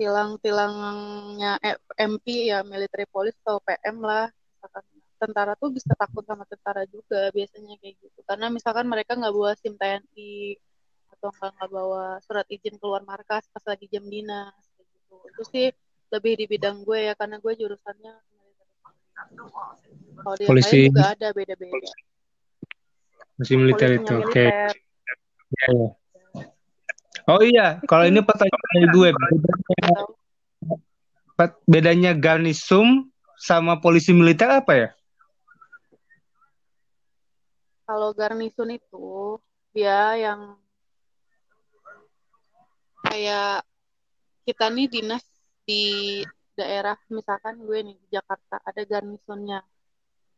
tilang-tilangnya 0.00 1.60
MP 1.94 2.50
ya 2.50 2.64
military 2.64 3.06
police 3.06 3.36
atau 3.44 3.60
PM 3.62 4.00
lah 4.00 4.32
misalkan 4.32 4.84
tentara 5.20 5.52
tuh 5.60 5.68
bisa 5.68 5.92
takut 5.92 6.24
sama 6.24 6.48
tentara 6.48 6.88
juga 6.88 7.28
biasanya 7.30 7.76
kayak 7.84 7.94
gitu 8.00 8.20
karena 8.24 8.48
misalkan 8.48 8.88
mereka 8.88 9.12
nggak 9.12 9.34
bawa 9.36 9.52
SIM 9.60 9.76
TNI 9.76 10.56
atau 11.20 11.28
nggak 11.28 11.70
bawa 11.70 12.16
surat 12.24 12.48
izin 12.48 12.80
keluar 12.80 13.04
markas 13.04 13.44
pas 13.52 13.64
lagi 13.68 13.84
jam 13.92 14.08
dinas 14.08 14.56
kayak 14.72 14.88
gitu 14.88 15.14
itu 15.28 15.42
sih 15.52 15.66
lebih 16.10 16.32
di 16.40 16.44
bidang 16.48 16.80
gue 16.82 17.12
ya 17.12 17.14
karena 17.14 17.36
gue 17.36 17.52
jurusannya 17.52 18.14
kalau 20.20 20.36
di 20.36 20.44
polisi 20.48 20.88
juga 20.88 21.12
ada 21.16 21.28
beda-beda. 21.32 21.90
Polisi 23.36 23.54
militer 23.56 23.88
itu, 23.96 24.14
oke. 24.20 24.32
Okay. 24.32 24.48
Ya, 25.50 25.68
ya. 25.72 25.88
Oh 27.28 27.40
iya, 27.44 27.66
kalau 27.88 28.04
ini 28.08 28.20
pertanyaan 28.24 28.68
dari 28.74 28.88
gue, 28.90 29.08
bedanya, 29.12 30.00
bedanya 31.64 32.12
garnisum 32.16 33.08
sama 33.40 33.80
polisi 33.80 34.12
militer 34.12 34.50
apa 34.50 34.72
ya? 34.76 34.88
Kalau 37.90 38.14
garnisun 38.14 38.70
itu 38.70 39.34
dia 39.74 40.14
yang 40.14 40.54
kayak 43.02 43.66
kita 44.46 44.70
nih 44.70 44.86
dinas 44.86 45.26
di 45.66 46.22
daerah 46.54 46.94
misalkan 47.10 47.58
gue 47.58 47.82
nih 47.82 47.98
di 47.98 48.06
Jakarta 48.14 48.62
ada 48.62 48.82
garnisonnya 48.86 49.66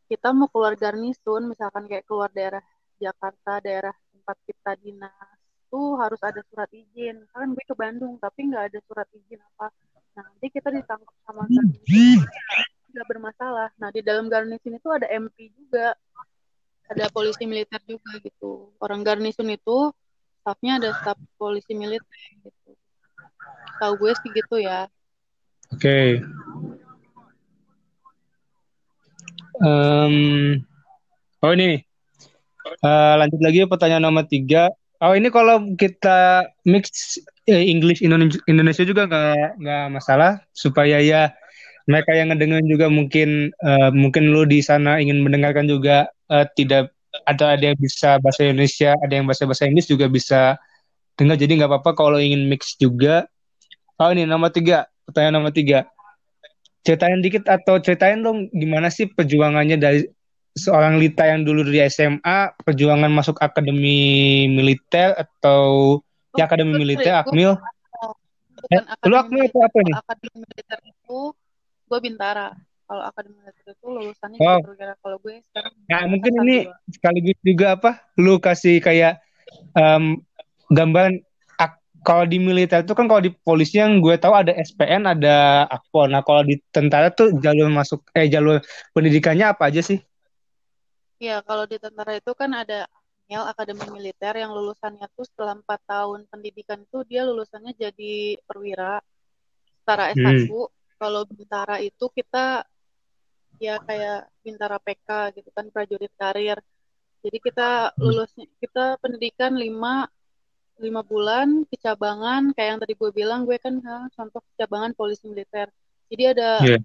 kita 0.09 0.33
mau 0.33 0.49
keluar 0.49 0.73
garnison 0.73 1.45
misalkan 1.45 1.85
kayak 1.85 2.09
keluar 2.09 2.33
daerah 2.33 2.65
Jakarta 2.97 3.61
daerah 3.61 3.93
tempat 4.09 4.37
kita 4.49 4.71
dinas 4.81 5.37
tuh 5.69 5.93
harus 6.01 6.21
ada 6.25 6.41
surat 6.49 6.69
izin. 6.73 7.21
Misalkan 7.21 7.53
gue 7.53 7.65
ke 7.69 7.75
Bandung 7.77 8.17
tapi 8.17 8.49
nggak 8.49 8.73
ada 8.73 8.79
surat 8.89 9.05
izin 9.13 9.37
apa. 9.41 9.69
Nah 10.17 10.25
nanti 10.25 10.49
kita 10.49 10.73
ditangkap 10.73 11.13
sama 11.21 11.45
garnison 11.45 12.25
nggak 12.93 13.07
bermasalah. 13.09 13.69
Nah 13.81 13.89
di 13.89 14.01
dalam 14.05 14.29
garnison 14.29 14.77
itu 14.77 14.89
ada 14.93 15.09
MP 15.09 15.49
juga 15.57 15.97
ada 16.93 17.09
polisi 17.09 17.43
militer 17.49 17.81
juga 17.89 18.21
gitu 18.21 18.71
orang 18.77 19.01
garnison 19.01 19.49
itu 19.49 19.91
staffnya 20.45 20.77
ada 20.77 20.89
staff 21.01 21.17
polisi 21.35 21.73
militer 21.73 22.21
gitu 22.45 22.71
tahu 23.81 23.93
gue 23.97 24.11
sih 24.21 24.29
gitu 24.31 24.61
ya 24.61 24.87
Oke. 25.73 25.89
Okay. 25.89 26.09
Um, 29.57 30.61
oh 31.41 31.49
ini 31.49 31.81
uh, 32.85 33.17
lanjut 33.17 33.41
lagi 33.41 33.65
pertanyaan 33.65 34.05
nomor 34.05 34.29
tiga. 34.29 34.69
Oh 35.01 35.17
ini 35.17 35.33
kalau 35.33 35.65
kita 35.73 36.45
mix 36.61 37.17
eh, 37.49 37.65
English 37.73 38.05
Indonesia 38.45 38.85
juga 38.85 39.09
nggak 39.09 39.65
nggak 39.65 39.85
masalah 39.97 40.45
supaya 40.53 41.01
ya 41.01 41.33
mereka 41.83 42.15
yang 42.15 42.31
ngedengerin 42.31 42.67
juga 42.67 42.87
mungkin 42.87 43.51
uh, 43.59 43.91
mungkin 43.91 44.31
lu 44.31 44.47
di 44.47 44.63
sana 44.63 45.03
ingin 45.03 45.19
mendengarkan 45.19 45.67
juga 45.67 46.07
uh, 46.31 46.47
tidak 46.55 46.95
atau 47.29 47.45
ada 47.45 47.61
yang 47.73 47.77
bisa 47.77 48.17
bahasa 48.23 48.41
Indonesia, 48.47 48.97
ada 49.05 49.13
yang 49.13 49.25
bahasa 49.29 49.45
bahasa 49.45 49.69
Inggris 49.69 49.85
juga 49.85 50.09
bisa 50.09 50.57
dengar. 51.19 51.37
Jadi 51.37 51.61
nggak 51.61 51.69
apa-apa 51.69 51.91
kalau 51.93 52.17
ingin 52.17 52.49
mix 52.49 52.73
juga. 52.81 53.29
Oh 54.01 54.09
ini 54.09 54.25
nomor 54.25 54.49
tiga 54.49 54.89
pertanyaan 55.05 55.43
nomor 55.43 55.53
tiga. 55.53 55.85
Ceritain 56.83 57.23
dikit 57.23 57.47
atau 57.47 57.79
ceritain 57.79 58.19
dong 58.19 58.51
gimana 58.51 58.91
sih 58.91 59.07
perjuangannya 59.07 59.77
dari 59.79 60.03
seorang 60.53 61.01
Lita 61.01 61.25
yang 61.25 61.45
dulu 61.47 61.65
dari 61.65 61.85
SMA, 61.89 62.53
perjuangan 62.61 63.09
masuk 63.09 63.41
akademi 63.41 64.45
militer 64.49 65.17
atau 65.17 65.97
oh, 66.01 66.37
ya 66.37 66.45
akademi 66.45 66.77
militer, 66.77 67.13
Akmil. 67.17 67.57
eh, 68.69 68.83
lu 69.09 69.15
Akmil 69.17 69.49
atau 69.49 69.61
apa 69.65 69.77
nih? 69.81 69.95
Akademi 69.97 70.37
militer 70.45 70.79
itu 70.85 71.33
gue 71.93 71.99
Bintara. 72.01 72.57
Kalau 72.83 73.03
akademi 73.05 73.37
militer 73.39 73.73
itu 73.77 73.87
lulusannya 73.87 74.37
oh. 74.41 74.59
juga 74.65 74.97
kalau 74.99 75.17
gue 75.21 75.39
sekarang. 75.45 75.73
Nah, 75.87 76.01
mungkin 76.09 76.33
ini 76.43 76.57
sekaligus 76.89 77.37
juga 77.45 77.77
apa? 77.77 77.91
Lu 78.17 78.41
kasih 78.41 78.81
kayak 78.81 79.21
um, 79.77 80.19
gambaran 80.73 81.21
kalau 82.03 82.27
di 82.27 82.35
militer 82.35 82.83
itu 82.83 82.91
kan 82.91 83.07
kalau 83.07 83.23
di 83.23 83.31
polisi 83.31 83.79
yang 83.79 84.03
gue 84.03 84.19
tahu 84.19 84.35
ada 84.35 84.51
SPN, 84.51 85.07
ada 85.07 85.63
Akpol. 85.71 86.11
Nah, 86.11 86.19
kalau 86.19 86.43
di 86.43 86.59
tentara 86.67 87.07
tuh 87.07 87.31
jalur 87.39 87.71
masuk 87.71 88.03
eh 88.11 88.27
jalur 88.27 88.59
pendidikannya 88.91 89.55
apa 89.55 89.71
aja 89.71 89.79
sih? 89.79 90.03
Ya, 91.23 91.39
kalau 91.47 91.63
di 91.63 91.79
tentara 91.79 92.19
itu 92.19 92.35
kan 92.35 92.51
ada 92.51 92.91
AMIL, 93.31 93.47
Akademi 93.47 93.87
Militer 93.95 94.35
yang 94.35 94.51
lulusannya 94.51 95.07
tuh 95.15 95.23
setelah 95.23 95.55
4 95.55 95.63
tahun 95.87 96.19
pendidikan 96.27 96.83
itu 96.83 97.07
dia 97.07 97.23
lulusannya 97.23 97.71
jadi 97.71 98.35
perwira 98.43 98.99
setara 99.79 100.11
S1. 100.11 100.51
Hmm. 100.51 100.67
Kalau 101.03 101.27
bintara 101.27 101.83
itu 101.83 102.05
kita 102.15 102.63
ya 103.59 103.75
kayak 103.83 104.31
bintara 104.39 104.79
PK 104.79 105.35
gitu 105.35 105.49
kan 105.51 105.67
prajurit 105.67 106.13
karir. 106.15 106.63
Jadi 107.23 107.37
kita 107.43 107.91
lulusnya 107.99 108.47
kita 108.63 108.95
pendidikan 109.03 109.51
5 109.55 109.67
lima 110.81 111.05
bulan 111.05 111.69
kecabangan 111.69 112.55
kayak 112.57 112.69
yang 112.75 112.79
tadi 112.81 112.93
gue 112.97 113.11
bilang 113.13 113.45
gue 113.45 113.61
kan 113.61 113.77
ha, 113.85 114.09
contoh 114.17 114.41
kecabangan 114.53 114.97
polisi 114.97 115.29
militer 115.29 115.69
jadi 116.09 116.33
ada 116.33 116.49
yeah. 116.65 116.81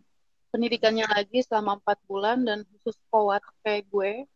pendidikannya 0.52 1.08
lagi 1.08 1.40
selama 1.40 1.80
empat 1.80 1.96
bulan 2.04 2.44
dan 2.44 2.68
khusus 2.68 3.00
kuat 3.08 3.40
kayak 3.64 3.88
gue 3.88 4.28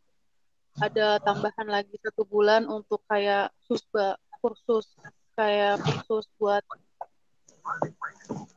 ada 0.81 1.21
tambahan 1.21 1.69
lagi 1.69 1.93
satu 2.01 2.25
bulan 2.25 2.65
untuk 2.65 3.05
kayak 3.05 3.53
susba 3.69 4.17
kursus 4.41 4.89
kayak 5.37 5.77
kursus 5.85 6.25
buat 6.41 6.65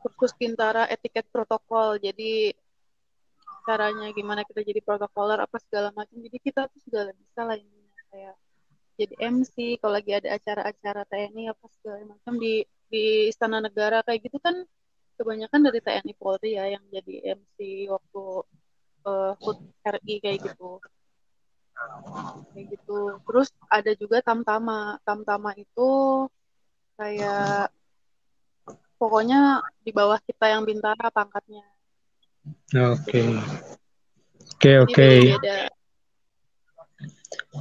kursus 0.01 0.34
bintara 0.38 0.86
etiket 0.89 1.25
protokol. 1.29 1.98
Jadi 2.00 2.53
caranya 3.65 4.13
gimana 4.13 4.45
kita 4.45 4.62
jadi 4.62 4.79
protokoler 4.86 5.41
apa 5.41 5.57
segala 5.63 5.89
macam. 5.93 6.17
Jadi 6.22 6.38
kita 6.41 6.69
tuh 6.69 6.81
segala 6.86 7.10
bisa 7.13 7.41
lah 7.41 7.57
ini. 7.57 7.84
Kayak 8.13 8.36
jadi 8.95 9.13
MC 9.27 9.55
kalau 9.84 10.00
lagi 10.00 10.12
ada 10.15 10.29
acara-acara 10.39 11.03
TNI 11.12 11.51
apa 11.51 11.65
segala 11.75 12.00
macam 12.07 12.34
di 12.39 12.63
di 12.88 13.27
istana 13.27 13.60
negara 13.60 14.00
kayak 14.05 14.29
gitu 14.29 14.39
kan 14.39 14.63
kebanyakan 15.19 15.62
dari 15.67 15.79
TNI 15.84 16.13
Polri 16.15 16.55
ya 16.55 16.69
yang 16.69 16.84
jadi 16.91 17.36
MC 17.39 17.88
waktu 17.91 18.24
uh, 19.07 19.34
HUT 19.39 19.60
RI 19.84 20.15
kayak 20.24 20.39
gitu. 20.43 20.79
Kayak 22.55 22.65
gitu. 22.72 23.00
Terus 23.27 23.50
ada 23.67 23.91
juga 23.95 24.24
tamtama. 24.24 25.00
Tamtama 25.03 25.51
itu 25.60 25.89
kayak 26.95 27.72
pokoknya 28.95 29.63
di 29.83 29.91
bawah 29.91 30.19
kita 30.23 30.51
yang 30.51 30.63
bintara 30.63 31.11
pangkatnya 31.11 31.63
Oke. 32.73 33.21
Oke, 34.55 34.71
oke. 34.85 35.09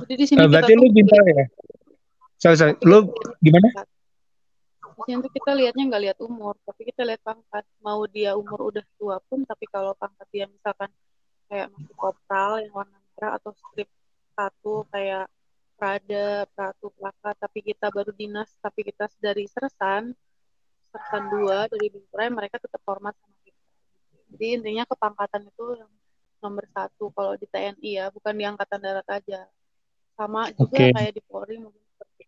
Jadi 0.05 0.15
di 0.15 0.25
sini 0.29 0.39
uh, 0.45 0.49
berarti 0.51 0.73
lu 0.77 0.87
bintang 0.93 1.25
ya? 1.25 1.45
Sorry, 2.37 2.57
sorry. 2.61 2.75
Lu 2.85 3.09
gimana? 3.41 3.69
Di 4.85 5.01
sini 5.09 5.25
tuh 5.25 5.33
kita 5.33 5.57
lihatnya 5.57 5.85
nggak 5.89 6.03
lihat 6.05 6.19
umur, 6.21 6.55
tapi 6.69 6.93
kita 6.93 7.03
lihat 7.09 7.25
pangkat. 7.25 7.65
Mau 7.81 8.05
dia 8.05 8.37
umur 8.37 8.69
udah 8.69 8.85
tua 9.01 9.17
pun, 9.25 9.43
tapi 9.49 9.65
kalau 9.73 9.97
pangkat 9.97 10.29
dia 10.29 10.45
misalkan 10.47 10.93
kayak 11.49 11.73
masih 11.73 11.95
kopral 11.97 12.61
yang 12.61 12.73
warna 12.77 12.99
merah 13.17 13.41
atau 13.41 13.53
strip 13.57 13.89
satu 14.35 14.85
kayak 14.93 15.31
Prada, 15.75 16.47
Pratu, 16.55 16.87
Plaka, 16.95 17.35
tapi 17.35 17.59
kita 17.61 17.91
baru 17.91 18.15
dinas, 18.15 18.53
tapi 18.63 18.87
kita 18.87 19.11
dari 19.19 19.45
Sersan, 19.51 20.15
Sersan 20.95 21.27
dua 21.35 21.67
dari 21.67 21.91
Bintara, 21.91 22.31
mereka 22.31 22.63
tetap 22.63 22.79
hormat 22.87 23.19
sama 23.19 23.35
jadi 24.35 24.59
intinya 24.59 24.83
kepangkatan 24.91 25.47
itu 25.47 25.65
yang 25.79 25.91
nomor 26.43 26.67
satu 26.75 27.15
kalau 27.15 27.39
di 27.39 27.47
TNI 27.47 27.91
ya, 28.03 28.11
bukan 28.11 28.35
di 28.35 28.43
Angkatan 28.43 28.83
Darat 28.83 29.07
aja. 29.07 29.47
Sama 30.19 30.51
juga 30.51 30.75
okay. 30.75 30.91
kayak 30.91 31.13
di 31.15 31.23
Polri 31.23 31.57
mungkin 31.63 31.83
seperti 31.95 32.23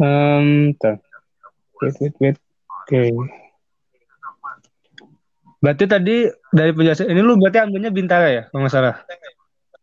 Um, 0.00 0.72
wait, 0.80 1.96
wait, 2.00 2.14
wait. 2.24 2.36
Oke. 2.40 2.88
Okay. 2.88 3.08
Berarti 5.60 5.84
tadi 5.84 6.16
dari 6.56 6.72
penjelasan 6.72 7.12
ini 7.12 7.20
lu 7.20 7.36
berarti 7.36 7.60
ambilnya 7.60 7.92
Bintara 7.92 8.32
ya, 8.32 8.42
kalau 8.48 8.64
nggak 8.64 8.72
salah? 8.72 8.96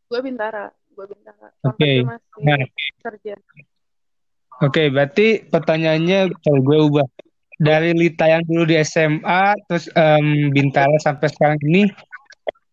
Gue 0.10 0.22
Bintara, 0.26 0.74
gue. 0.98 1.06
Oke. 1.14 1.78
Okay. 1.78 1.96
Nah. 2.42 2.58
kerja. 3.06 3.36
Oke, 4.58 4.90
berarti 4.90 5.46
pertanyaannya 5.46 6.34
kalau 6.42 6.60
gue 6.66 6.78
ubah 6.90 7.08
dari 7.62 7.94
Lita 7.94 8.26
yang 8.26 8.42
dulu 8.46 8.66
di 8.70 8.82
SMA 8.82 9.54
terus 9.70 9.86
um, 9.94 10.50
Bintara 10.50 10.98
sampai 10.98 11.30
sekarang 11.30 11.62
ini 11.70 11.86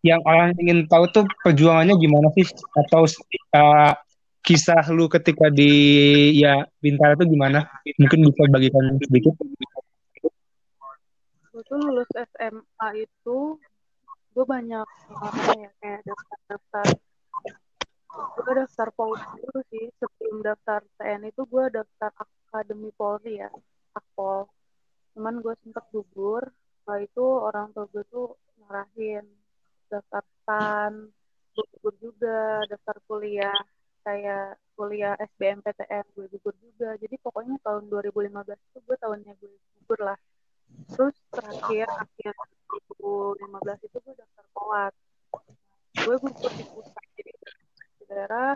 yang 0.04 0.20
orang 0.24 0.56
ingin 0.60 0.84
tahu 0.88 1.08
tuh 1.12 1.24
perjuangannya 1.44 1.96
gimana 1.96 2.28
sih 2.36 2.44
atau 2.76 3.08
uh, 3.56 3.92
kisah 4.44 4.84
lu 4.92 5.08
ketika 5.08 5.48
di 5.48 5.72
ya 6.36 6.64
Bintara 6.80 7.16
tuh 7.16 7.28
gimana? 7.28 7.64
Mungkin 8.00 8.28
bisa 8.28 8.44
bagikan 8.48 9.00
sedikit. 9.00 9.32
Gue 11.52 11.62
tuh 11.64 11.78
lulus 11.80 12.08
SMA 12.12 12.88
itu 12.96 13.56
gue 14.34 14.44
banyak 14.44 14.88
apa 15.20 15.50
ya 15.56 15.70
kayak 15.80 16.00
daftar-daftar 16.04 16.86
gue 18.14 18.52
daftar 18.54 18.88
Polri 18.94 19.24
dulu 19.40 19.60
sih. 19.70 19.86
Sebelum 19.98 20.42
daftar 20.44 20.80
TNI 20.98 21.28
itu 21.30 21.42
gue 21.46 21.64
daftar 21.72 22.10
Akademi 22.18 22.90
Polri 22.94 23.42
ya 23.42 23.50
Akpol. 23.94 24.46
Cuman 25.14 25.42
gue 25.42 25.54
sempet 25.62 25.84
gugur 25.90 26.42
setelah 26.80 27.00
itu 27.00 27.24
orang 27.24 27.66
tua 27.72 27.86
gue 27.88 28.04
tuh 28.10 28.36
ngarahin 28.66 29.24
daftar 29.88 30.22
gue 31.54 31.64
gugur 31.78 31.94
juga. 31.98 32.62
Daftar 32.70 32.96
kuliah 33.06 33.58
kayak 34.04 34.60
kuliah 34.76 35.14
SBMPTN 35.34 36.04
gue 36.14 36.26
gugur 36.34 36.54
juga. 36.62 36.94
Jadi 37.00 37.16
pokoknya 37.22 37.58
tahun 37.62 37.90
2015 37.90 38.30
itu 38.40 38.78
gue 38.84 38.96
tahunnya 38.98 39.32
gue 39.38 39.50
gugur 39.80 40.00
lah. 40.02 40.18
Terus 40.90 41.14
terakhir 41.30 41.86
akhir 41.86 42.32
2015 42.68 43.86
itu 43.86 43.96
gue 44.02 44.14
daftar 44.18 44.46
kuat 44.54 44.92
gue 45.94 46.16
gugur 46.20 46.52
di 46.58 46.64
pusat 46.68 47.06
jadi 47.16 47.32
daerah 48.14 48.54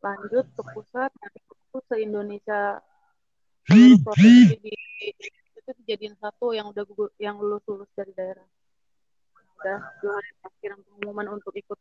lanjut 0.00 0.48
ke 0.56 0.62
pusat 0.72 1.12
nanti 1.20 1.38
itu 1.44 1.78
se 1.84 1.94
Indonesia. 2.00 2.80
Provinsi 4.02 4.56
di 4.58 4.72
itu 5.62 5.70
dijadiin 5.84 6.18
satu 6.18 6.50
yang 6.50 6.72
udah 6.74 6.82
gugur, 6.82 7.14
yang 7.22 7.38
lulus 7.38 7.62
lulus 7.70 7.86
dari 7.94 8.10
daerah. 8.16 8.48
Udah 9.60 9.78
dua 10.02 10.18
hari 10.18 10.30
pengumuman 10.58 11.38
untuk 11.38 11.54
ikut 11.54 11.78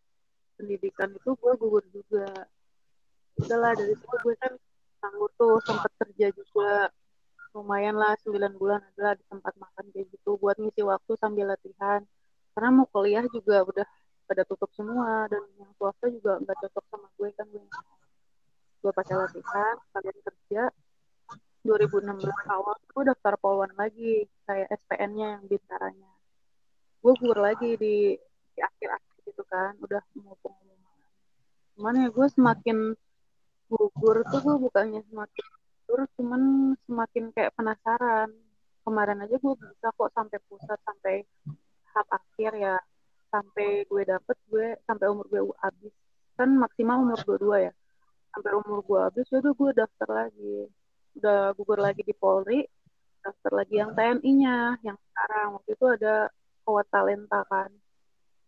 pendidikan 0.60 1.10
itu 1.17 1.34
gue 1.34 1.54
gugur 1.58 1.82
juga. 1.89 2.30
Udahlah 3.41 3.73
dari 3.73 3.97
situ 3.97 4.15
gue 4.21 4.36
kan 4.38 4.54
sanggup 5.01 5.32
tuh 5.34 5.58
sempat 5.65 5.89
kerja 5.97 6.30
juga. 6.38 6.93
Lumayan 7.51 7.97
lah 7.99 8.15
9 8.23 8.56
bulan 8.56 8.80
adalah 8.93 9.17
di 9.17 9.25
tempat 9.27 9.54
makan 9.60 9.86
kayak 9.91 10.08
gitu 10.13 10.39
buat 10.39 10.56
ngisi 10.62 10.86
waktu 10.86 11.12
sambil 11.17 11.49
latihan. 11.49 12.06
Karena 12.54 12.69
mau 12.69 12.88
kuliah 12.88 13.25
juga 13.34 13.65
udah 13.65 13.88
pada 14.31 14.47
tutup 14.47 14.71
semua. 14.71 15.27
Dan 15.27 15.43
yang 15.59 15.71
swasta 15.75 16.07
juga 16.07 16.39
nggak 16.39 16.57
cocok 16.63 16.85
sama 16.87 17.07
gue 17.19 17.29
kan 17.35 17.47
gue. 17.51 17.63
Gue 18.79 18.91
pakai 18.95 19.15
latihan 19.19 19.75
kalian 19.91 20.17
kerja. 20.23 20.63
2016 21.67 22.25
awal 22.47 22.79
gue 22.79 23.03
daftar 23.11 23.35
polwan 23.35 23.75
lagi. 23.75 24.23
Kayak 24.47 24.71
SPN-nya 24.79 25.27
yang 25.35 25.43
bintaranya. 25.51 26.11
Gue 27.03 27.13
gugur 27.19 27.43
lagi 27.43 27.75
di 27.75 28.15
di 28.55 28.59
akhir-akhir 28.63 29.15
gitu 29.27 29.43
kan. 29.51 29.75
Udah 29.83 29.99
mau 30.15 30.39
pengumuman 30.39 30.71
cuman 31.81 31.97
ya 31.97 32.09
gue 32.13 32.27
semakin 32.37 32.77
gugur 33.71 34.21
tuh 34.29 34.37
gue 34.43 34.55
bukannya 34.69 35.01
semakin 35.09 35.45
gugur 35.49 36.05
cuman 36.13 36.41
semakin 36.85 37.33
kayak 37.33 37.57
penasaran. 37.57 38.29
Kemarin 38.85 39.25
aja 39.25 39.33
gue 39.41 39.53
bisa 39.57 39.87
kok 39.89 40.13
sampai 40.13 40.37
pusat 40.45 40.77
sampai 40.85 41.25
tahap 41.89 42.07
akhir 42.21 42.51
ya 42.53 42.75
sampai 43.31 43.87
gue 43.87 44.03
dapet 44.03 44.37
gue 44.51 44.75
sampai 44.83 45.07
umur 45.07 45.25
gue 45.31 45.41
habis. 45.63 45.93
Kan 46.35 46.59
maksimal 46.59 47.01
umur 47.07 47.19
dua 47.39 47.57
ya. 47.71 47.73
Sampai 48.35 48.51
umur 48.59 48.83
gue 48.83 48.99
habis 48.99 49.25
ya 49.31 49.39
udah 49.39 49.53
gue 49.55 49.69
daftar 49.73 50.09
lagi. 50.11 50.55
Udah 51.17 51.55
gugur 51.55 51.79
lagi 51.79 52.03
di 52.03 52.11
Polri 52.11 52.67
daftar 53.21 53.51
lagi 53.63 53.75
yang 53.79 53.95
TNI-nya 53.95 54.83
yang 54.83 54.97
sekarang. 54.99 55.47
Waktu 55.57 55.69
itu 55.73 55.85
ada 55.87 56.15
kuat 56.67 56.87
talenta 56.91 57.39
kan. 57.47 57.71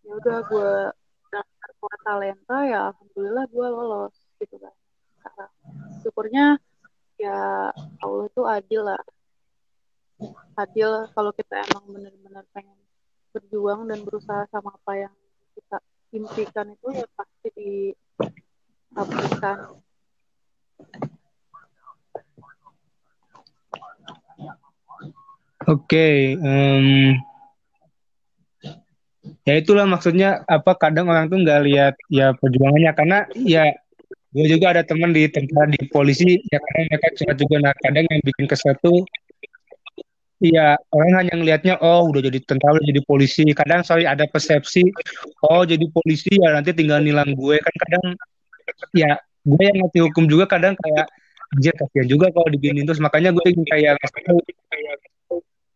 Ya 0.03 0.11
udah 0.19 0.37
gue 0.51 0.71
daftar 1.31 1.69
kuat 1.79 1.99
talenta 2.03 2.57
ya 2.67 2.79
alhamdulillah 2.91 3.45
gue 3.47 3.67
lolos 3.71 4.15
gitu 4.37 4.59
kan. 4.59 4.75
Sekarang. 5.15 5.51
Syukurnya 6.03 6.45
ya 7.15 7.71
Allah 8.03 8.25
itu 8.27 8.41
adil 8.43 8.81
lah. 8.83 9.03
Adil 10.59 11.07
kalau 11.15 11.31
kita 11.31 11.63
emang 11.71 11.83
benar-benar 11.87 12.43
pengen 12.51 12.82
berjuang 13.33 13.89
dan 13.89 14.05
berusaha 14.05 14.45
sama 14.53 14.77
apa 14.77 15.09
yang 15.09 15.13
kita 15.57 15.81
impikan 16.13 16.69
itu 16.69 16.87
ya 16.93 17.09
pasti 17.17 17.49
dikabulkan. 17.57 19.57
Oke, 25.63 25.95
okay, 25.95 26.35
um, 26.37 27.15
ya 29.47 29.53
itulah 29.59 29.87
maksudnya 29.87 30.43
apa 30.47 30.75
kadang 30.75 31.07
orang 31.07 31.31
tuh 31.31 31.39
nggak 31.39 31.61
lihat 31.67 31.95
ya 32.11 32.35
perjuangannya 32.35 32.91
karena 32.95 33.19
ya 33.39 33.63
gue 34.33 34.47
juga 34.49 34.73
ada 34.73 34.83
teman 34.83 35.13
di 35.13 35.29
tentara 35.29 35.69
di 35.69 35.85
polisi 35.87 36.41
ya 36.49 36.57
karena 36.57 36.81
mereka 36.89 37.31
juga 37.37 37.55
nah 37.61 37.73
kadang 37.79 38.05
yang 38.09 38.21
bikin 38.25 38.45
kesel 38.49 38.73
tuh 38.81 39.05
Iya, 40.43 40.75
orang 40.91 41.23
hanya 41.23 41.33
ngelihatnya 41.39 41.73
oh 41.79 42.11
udah 42.11 42.19
jadi 42.19 42.39
tentara, 42.43 42.75
udah 42.75 42.87
jadi 42.91 43.01
polisi. 43.07 43.47
Kadang 43.55 43.87
sorry 43.87 44.03
ada 44.03 44.27
persepsi 44.27 44.83
oh 45.47 45.63
jadi 45.63 45.87
polisi 45.87 46.35
ya 46.35 46.51
nanti 46.51 46.75
tinggal 46.75 46.99
nilang 46.99 47.31
gue 47.31 47.55
kan 47.63 47.73
kadang 47.87 48.03
ya 48.91 49.15
gue 49.43 49.63
yang 49.63 49.77
ngerti 49.87 49.99
hukum 50.03 50.23
juga 50.27 50.45
kadang 50.51 50.75
kayak 50.75 51.07
dia 51.59 51.71
kasihan 51.75 52.07
juga 52.09 52.27
kalau 52.35 52.49
digini 52.51 52.83
terus 52.83 52.99
makanya 52.99 53.31
gue 53.31 53.45
ingin 53.47 53.65
kayak 53.67 53.95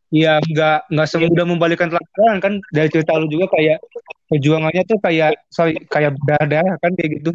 Iya, 0.08 0.40
nggak 0.40 0.88
nggak 0.88 1.08
semudah 1.12 1.44
membalikan 1.44 1.92
telapak 1.92 2.40
kan 2.40 2.54
dari 2.72 2.88
cerita 2.88 3.20
lu 3.20 3.28
juga 3.28 3.52
kayak 3.52 3.84
perjuangannya 4.32 4.84
tuh 4.88 5.00
kayak 5.04 5.36
sorry 5.52 5.76
kayak 5.92 6.16
berdarah 6.16 6.80
kan 6.80 6.92
kayak 6.96 7.20
gitu. 7.20 7.32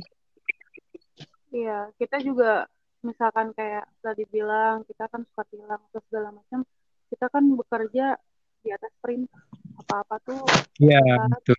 Iya, 1.52 1.92
kita 2.00 2.24
juga 2.24 2.64
misalkan 3.04 3.52
kayak 3.52 3.84
tadi 4.00 4.24
bilang 4.24 4.88
kita 4.88 5.04
kan 5.04 5.20
suka 5.20 5.44
bilang 5.52 5.84
segala 5.92 6.32
macam 6.32 6.64
kita 7.12 7.28
kan 7.28 7.44
bekerja 7.52 8.16
di 8.58 8.70
atas 8.70 8.92
perintah 8.98 9.42
apa-apa 9.78 10.16
tuh 10.22 10.40
Iya, 10.78 11.00
betul. 11.28 11.56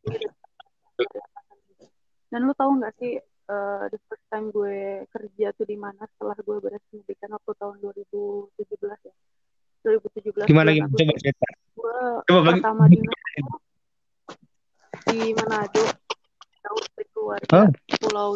dan 2.27 2.39
lu 2.41 2.53
tahu 2.53 2.71
nggak 2.75 2.93
sih 2.97 3.13
uh, 3.45 3.85
the 3.87 3.99
first 4.03 4.25
time 4.27 4.49
gue 4.49 5.05
kerja 5.07 5.53
tuh 5.53 5.65
di 5.65 5.77
mana 5.77 6.01
setelah 6.09 6.33
gue 6.35 6.57
beres 6.59 6.81
pendidikan 6.89 7.29
waktu 7.31 7.53
tahun 7.53 7.75
2017 7.77 8.49
ya 9.05 9.13
2017 9.83 10.47
Gimana 10.47 10.69
gimana? 10.71 10.95
Coba 10.95 11.13
cerita. 11.19 11.47
Gue 11.73 11.97
Coba 12.23 12.39
bagi. 12.41 12.51
pertama 12.57 12.83
dinas 12.87 13.19
di 15.03 15.35
Manado, 15.35 15.83
jauh 16.55 16.83
dari 16.89 17.05
keluarga, 17.11 17.51
Oh, 17.53 17.67
pulau 17.99 18.31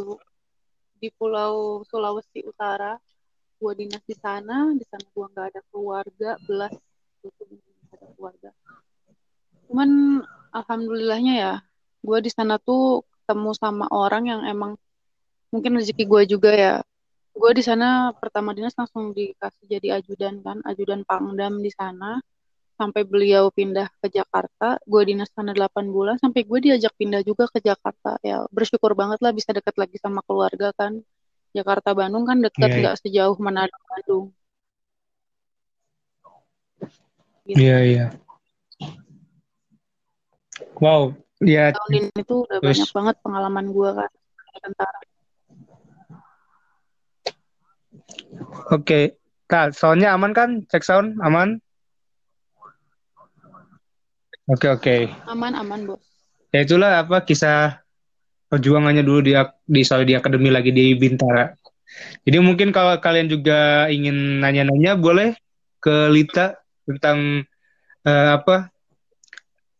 di 0.93 1.09
Pulau 1.09 1.53
Sulawesi 1.85 2.43
Utara. 2.43 2.99
Gue 3.55 3.73
dinas 3.73 4.03
di 4.03 4.13
sana, 4.13 4.75
di 4.75 4.83
sana 4.83 5.07
gue 5.07 5.25
nggak 5.25 5.47
ada 5.49 5.61
keluarga, 5.71 6.35
belas 6.43 6.75
ada 7.93 8.05
keluarga. 8.15 8.49
Cuman 9.67 9.89
alhamdulillahnya 10.55 11.33
ya, 11.37 11.53
gue 12.01 12.19
di 12.23 12.31
sana 12.31 12.55
tuh 12.61 13.03
ketemu 13.23 13.51
sama 13.59 13.85
orang 13.91 14.23
yang 14.31 14.41
emang 14.47 14.79
mungkin 15.51 15.75
rezeki 15.75 16.03
gue 16.07 16.21
juga 16.37 16.51
ya. 16.55 16.73
Gue 17.37 17.51
di 17.53 17.61
sana 17.61 18.15
pertama 18.17 18.55
dinas 18.55 18.73
langsung 18.73 19.13
dikasih 19.13 19.65
jadi 19.69 20.01
ajudan 20.01 20.41
kan, 20.41 20.57
ajudan 20.65 21.05
pangdam 21.05 21.61
di 21.61 21.69
sana. 21.69 22.23
Sampai 22.77 23.09
beliau 23.09 23.49
pindah 23.49 23.89
ke 23.97 24.07
Jakarta, 24.13 24.77
gue 24.85 25.01
dinas 25.01 25.33
sana 25.33 25.49
8 25.49 25.89
bulan, 25.89 26.21
sampai 26.21 26.45
gue 26.45 26.59
diajak 26.61 26.93
pindah 26.93 27.25
juga 27.25 27.49
ke 27.49 27.57
Jakarta. 27.57 28.21
Ya 28.21 28.45
bersyukur 28.53 28.93
banget 28.93 29.17
lah 29.17 29.33
bisa 29.33 29.49
deket 29.49 29.73
lagi 29.81 29.97
sama 29.97 30.21
keluarga 30.25 30.69
kan. 30.77 31.01
Jakarta 31.57 31.97
Bandung 31.97 32.29
kan 32.29 32.37
iya, 32.37 32.49
iya. 32.53 32.77
nggak 32.85 32.97
sejauh 33.01 33.37
Manado 33.41 33.73
Bandung. 33.89 34.25
Gitu. 37.47 37.63
Iya, 37.63 37.77
iya. 37.87 38.05
Wow, 40.83 41.15
ya 41.39 41.71
Tahun 41.71 41.91
ini 41.95 42.21
tuh 42.27 42.43
udah 42.43 42.59
terus 42.59 42.77
banyak 42.77 42.91
banget 42.91 43.15
pengalaman 43.23 43.65
gue 43.71 43.89
kan 43.95 44.11
tentara. 44.57 44.99
oke. 48.73 49.01
Nah, 49.47 49.71
soundnya 49.71 50.11
aman 50.11 50.35
kan? 50.35 50.49
Cek 50.67 50.83
sound 50.83 51.15
aman? 51.23 51.63
Oke, 54.51 54.67
oke. 54.67 54.97
Aman 55.31 55.55
aman 55.55 55.87
bos. 55.87 56.03
Ya 56.51 56.67
itulah 56.67 57.03
apa 57.03 57.23
kisah 57.23 57.79
perjuangannya 58.47 59.03
dulu 59.03 59.19
di 59.23 59.35
di 59.67 59.81
soal 59.87 60.03
di 60.03 60.15
akademi 60.15 60.51
lagi 60.51 60.71
di 60.71 60.95
Bintara. 60.95 61.51
Jadi 62.27 62.37
mungkin 62.43 62.75
kalau 62.75 62.99
kalian 62.99 63.31
juga 63.31 63.87
ingin 63.87 64.43
nanya-nanya 64.43 64.99
boleh 64.99 65.35
ke 65.79 66.11
Lita 66.11 66.59
tentang 66.87 67.43
eh, 68.07 68.29
apa 68.39 68.71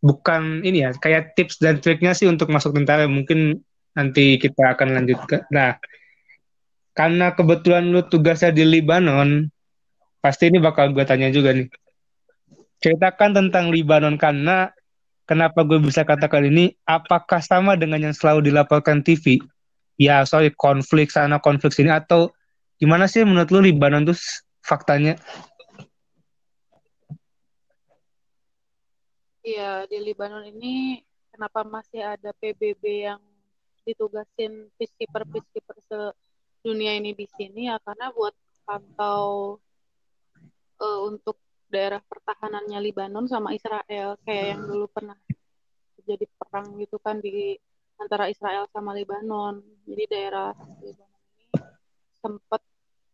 bukan 0.04 0.62
ini 0.62 0.86
ya 0.86 0.92
kayak 0.94 1.34
tips 1.34 1.58
dan 1.58 1.82
triknya 1.82 2.14
sih 2.14 2.30
untuk 2.30 2.54
masuk 2.54 2.76
tentara 2.76 3.10
mungkin 3.10 3.64
nanti 3.98 4.38
kita 4.38 4.78
akan 4.78 4.94
lanjutkan. 4.94 5.42
Nah, 5.50 5.82
karena 6.94 7.34
kebetulan 7.34 7.90
lu 7.90 8.06
tugasnya 8.06 8.54
di 8.54 8.62
Libanon, 8.62 9.50
pasti 10.22 10.54
ini 10.54 10.62
bakal 10.62 10.94
gue 10.94 11.02
tanya 11.02 11.34
juga 11.34 11.50
nih. 11.58 11.66
Ceritakan 12.78 13.34
tentang 13.34 13.74
Libanon 13.74 14.22
karena 14.22 14.70
kenapa 15.26 15.66
gue 15.66 15.82
bisa 15.82 16.06
katakan 16.06 16.46
ini? 16.46 16.78
Apakah 16.86 17.42
sama 17.42 17.74
dengan 17.74 18.06
yang 18.06 18.14
selalu 18.14 18.54
dilaporkan 18.54 19.02
TV? 19.02 19.42
Ya, 19.98 20.22
sorry, 20.30 20.54
konflik 20.54 21.10
sana, 21.10 21.42
konflik 21.42 21.74
sini, 21.74 21.90
atau 21.90 22.30
gimana 22.78 23.10
sih 23.10 23.26
menurut 23.26 23.50
lu 23.50 23.66
Libanon 23.66 24.06
tuh 24.06 24.18
faktanya? 24.62 25.18
Iya, 29.48 29.88
di 29.88 29.96
Libanon 30.04 30.44
ini 30.44 31.00
kenapa 31.32 31.64
masih 31.64 32.04
ada 32.04 32.36
PBB 32.36 32.84
yang 33.08 33.24
ditugasin 33.88 34.68
peacekeeper-peacekeeper 34.76 35.78
sedunia 35.88 37.00
ini 37.00 37.16
di 37.16 37.24
sini 37.32 37.72
ya 37.72 37.80
karena 37.80 38.12
buat 38.12 38.36
pantau 38.68 39.56
eh, 40.84 41.00
untuk 41.00 41.40
daerah 41.72 42.04
pertahanannya 42.04 42.76
Libanon 42.92 43.32
sama 43.32 43.56
Israel 43.56 44.20
kayak 44.28 44.46
yang 44.52 44.62
dulu 44.68 44.92
pernah 44.92 45.16
terjadi 45.96 46.28
perang 46.36 46.76
gitu 46.84 47.00
kan 47.00 47.24
di 47.24 47.56
antara 48.04 48.28
Israel 48.28 48.68
sama 48.76 48.92
Libanon. 48.92 49.64
Jadi 49.88 50.04
daerah 50.12 50.52
Libanon 50.84 51.24
ini 51.40 51.48
sempat 52.20 52.60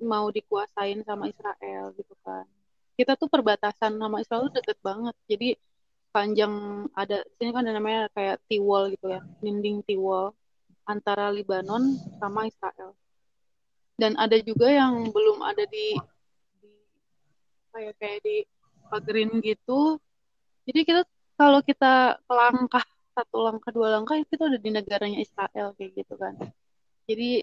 mau 0.02 0.34
dikuasain 0.34 1.06
sama 1.06 1.30
Israel 1.30 1.94
gitu 1.94 2.18
kan. 2.26 2.50
Kita 2.98 3.14
tuh 3.22 3.30
perbatasan 3.30 4.02
sama 4.02 4.18
Israel 4.18 4.50
tuh 4.50 4.58
deket 4.58 4.82
banget. 4.82 5.14
Jadi 5.30 5.73
panjang 6.14 6.86
ada 6.94 7.26
sini 7.42 7.50
kan 7.50 7.66
ada 7.66 7.74
namanya 7.82 8.06
kayak 8.14 8.38
T-wall 8.46 8.94
gitu 8.94 9.10
ya, 9.10 9.22
dinding 9.42 9.82
T-wall 9.90 10.32
antara 10.86 11.34
Libanon 11.34 11.98
sama 12.22 12.46
Israel. 12.46 12.94
Dan 13.98 14.14
ada 14.22 14.38
juga 14.38 14.70
yang 14.70 15.10
belum 15.10 15.42
ada 15.42 15.66
di, 15.66 15.98
kayak 17.74 17.94
kayak 17.98 18.20
di 18.22 18.46
pagerin 18.94 19.42
gitu. 19.42 19.98
Jadi 20.70 20.80
kita 20.86 21.02
kalau 21.34 21.60
kita 21.66 22.22
langkah 22.30 22.86
satu 23.14 23.46
langkah 23.46 23.70
dua 23.70 23.98
langkah 23.98 24.18
itu 24.18 24.38
udah 24.38 24.58
di 24.58 24.70
negaranya 24.74 25.20
Israel 25.22 25.74
kayak 25.78 25.92
gitu 25.98 26.14
kan. 26.18 26.38
Jadi 27.10 27.42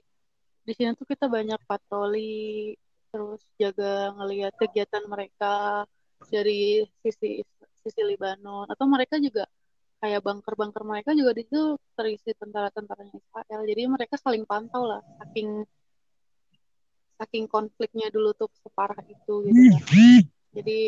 di 0.67 0.73
sini 0.77 0.95
tuh 0.95 1.07
kita 1.07 1.27
banyak 1.27 1.59
patroli 1.67 2.75
terus 3.11 3.43
jaga 3.59 4.15
ngelihat 4.15 4.55
kegiatan 4.55 5.03
mereka 5.11 5.83
dari 6.31 6.87
sisi 7.03 7.43
sisi 7.85 8.03
Libanon 8.05 8.69
atau 8.69 8.85
mereka 8.88 9.16
juga 9.21 9.49
kayak 10.01 10.25
bunker-bunker 10.25 10.83
mereka 10.83 11.12
juga 11.12 11.37
di 11.37 11.45
situ 11.45 11.77
terisi 11.93 12.33
tentara-tentaranya 12.33 13.12
Israel. 13.12 13.61
Jadi 13.69 13.83
mereka 13.85 14.14
saling 14.16 14.49
pantau 14.49 14.88
lah 14.88 15.05
saking 15.21 15.64
saking 17.21 17.45
konfliknya 17.53 18.09
dulu 18.09 18.33
tuh 18.33 18.49
separah 18.64 19.05
itu 19.05 19.35
gitu 19.45 19.61
kan. 19.77 19.85
Jadi 20.57 20.79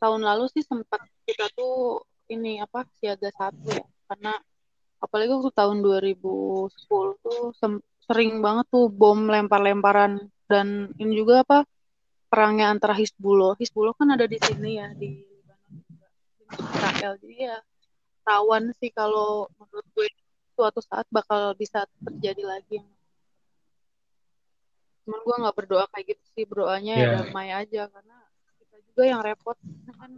tahun 0.00 0.22
lalu 0.24 0.48
sih 0.56 0.64
sempat 0.64 1.04
kita 1.28 1.52
tuh 1.52 2.00
ini 2.32 2.64
apa 2.64 2.88
siaga 2.96 3.28
satu 3.34 3.68
ya 3.68 3.84
karena 4.08 4.32
apalagi 5.04 5.30
waktu 5.30 5.52
tahun 5.52 5.84
2010 5.84 6.72
tuh 7.20 7.52
sering 8.08 8.40
banget 8.40 8.66
tuh 8.72 8.88
bom 8.88 9.28
lempar-lemparan 9.28 10.16
dan 10.48 10.90
ini 10.96 11.12
juga 11.12 11.44
apa 11.44 11.68
perangnya 12.32 12.72
antara 12.72 12.96
Hizbullah 12.96 13.56
Hizbullah 13.60 13.92
kan 13.94 14.16
ada 14.16 14.24
di 14.24 14.38
sini 14.40 14.80
ya 14.80 14.88
di 14.96 15.37
Israel 16.56 17.12
jadi 17.20 17.36
ya 17.52 17.58
rawan 18.28 18.64
sih 18.76 18.92
kalau 18.92 19.48
menurut 19.56 19.86
gue 19.96 20.08
suatu 20.52 20.82
saat 20.84 21.06
bakal 21.08 21.54
bisa 21.54 21.86
terjadi 22.04 22.44
lagi. 22.44 22.82
Cuman 25.06 25.20
gue 25.24 25.36
nggak 25.46 25.56
berdoa 25.56 25.86
kayak 25.94 26.12
gitu 26.12 26.24
sih. 26.36 26.44
Berdoanya 26.44 26.94
ya 26.98 27.06
Ya, 27.08 27.10
damai 27.22 27.48
aja. 27.54 27.88
Karena 27.88 28.18
kita 28.60 28.76
juga 28.84 29.02
yang 29.06 29.20
repot. 29.24 29.56
Kan 29.96 30.12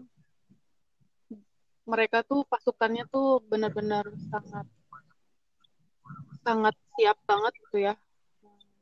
mereka 1.85 2.25
tuh 2.25 2.43
pasukannya 2.49 3.05
tuh 3.13 3.43
benar-benar 3.47 4.09
sangat 4.33 4.67
sangat 6.41 6.75
siap 6.97 7.21
banget 7.29 7.53
gitu 7.69 7.79
ya. 7.85 7.95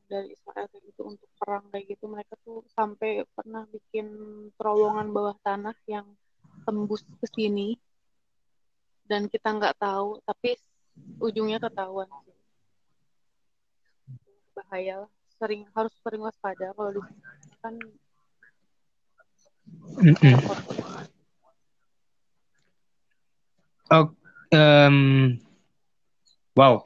Dari 0.09 0.33
Israel 0.33 0.73
kayak 0.73 0.85
gitu 0.89 1.03
untuk 1.05 1.29
perang 1.37 1.69
kayak 1.69 1.85
gitu. 1.93 2.09
Mereka 2.09 2.39
tuh 2.41 2.65
sampai 2.73 3.27
pernah 3.35 3.69
bikin 3.69 4.09
terowongan 4.57 5.13
bawah 5.13 5.37
tanah 5.45 5.77
yang 5.85 6.09
tembus 6.67 7.03
ke 7.05 7.27
sini. 7.31 7.79
Dan 9.09 9.27
kita 9.31 9.57
nggak 9.57 9.79
tahu 9.81 10.21
tapi 10.25 10.59
ujungnya 11.23 11.59
ketahuan 11.63 12.09
bahaya 14.55 15.07
lah. 15.07 15.11
Sering 15.39 15.63
harus 15.71 15.95
sering 16.03 16.23
waspada 16.23 16.75
kalau 16.75 16.91
di 16.91 17.03
kan 17.63 17.75
Oh, 23.89 24.13
em, 24.53 25.39
wow. 26.53 26.85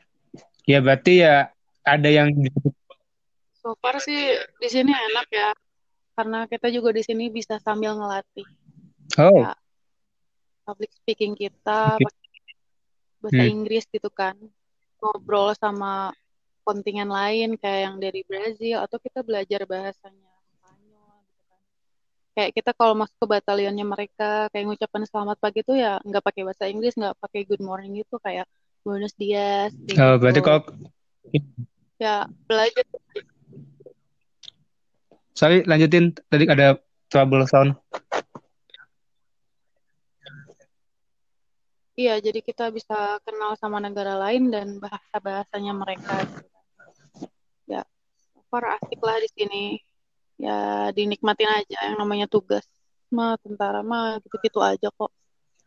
Ya 0.68 0.78
berarti 0.78 1.26
ya 1.26 1.50
ada 1.82 2.08
yang 2.08 2.30
so 3.58 3.74
far 3.82 3.98
sih 3.98 4.38
di 4.62 4.68
sini 4.70 4.94
enak 4.94 5.26
ya 5.34 5.50
karena 6.14 6.46
kita 6.46 6.70
juga 6.70 6.94
di 6.94 7.02
sini 7.02 7.26
bisa 7.32 7.58
sambil 7.58 7.98
ngelatih. 7.98 8.46
Oh, 9.18 9.42
ya 9.42 9.52
public 10.72 10.88
speaking 10.96 11.36
kita 11.36 12.00
pakai 12.00 12.32
bahasa 13.20 13.44
Hmm. 13.44 13.52
Inggris 13.52 13.84
gitu 13.92 14.08
kan. 14.08 14.34
Ngobrol 14.98 15.52
sama 15.60 16.16
kontingen 16.64 17.12
lain 17.12 17.60
kayak 17.60 17.80
yang 17.90 17.96
dari 18.00 18.24
Brazil 18.24 18.80
atau 18.80 18.96
kita 18.96 19.20
belajar 19.20 19.68
bahasanya 19.68 20.30
Spanyol 20.56 21.12
gitu 21.28 21.42
kan. 21.44 21.60
Kayak 22.32 22.50
kita 22.56 22.70
kalau 22.72 22.94
masuk 22.96 23.16
ke 23.20 23.26
batalionnya 23.28 23.84
mereka 23.84 24.48
kayak 24.50 24.64
ngucapin 24.72 25.04
selamat 25.04 25.36
pagi 25.42 25.60
itu 25.60 25.76
ya 25.76 26.00
nggak 26.00 26.24
pakai 26.24 26.42
bahasa 26.48 26.64
Inggris 26.70 26.96
nggak 26.96 27.18
pakai 27.20 27.44
good 27.44 27.60
morning 27.60 28.00
itu 28.00 28.16
kayak 28.22 28.48
buenos 28.80 29.12
dias 29.14 29.70
kayak 29.86 29.98
Oh, 30.00 30.16
gitu 30.16 30.20
berarti 30.24 30.40
kalau 30.40 30.60
ya 32.00 32.26
belajar. 32.48 32.84
Sorry 35.36 35.62
lanjutin. 35.66 36.14
Tadi 36.30 36.44
ada 36.48 36.78
trouble 37.10 37.44
sound. 37.46 37.76
Iya 42.02 42.14
jadi 42.18 42.42
kita 42.42 42.74
bisa 42.74 43.22
kenal 43.22 43.54
sama 43.54 43.78
negara 43.78 44.18
lain 44.18 44.50
dan 44.50 44.82
bahasa 44.82 45.16
bahasanya 45.22 45.70
mereka 45.70 46.26
ya 47.70 47.86
far 48.50 48.74
asik 48.82 48.98
lah 48.98 49.22
di 49.22 49.28
sini 49.30 49.62
ya 50.42 50.90
dinikmatin 50.90 51.46
aja 51.46 51.78
yang 51.86 51.96
namanya 52.02 52.26
tugas 52.26 52.66
mah 53.12 53.36
tentara 53.38 53.84
mah 53.84 54.18
gitu-gitu 54.24 54.58
aja 54.64 54.88
kok. 54.88 55.12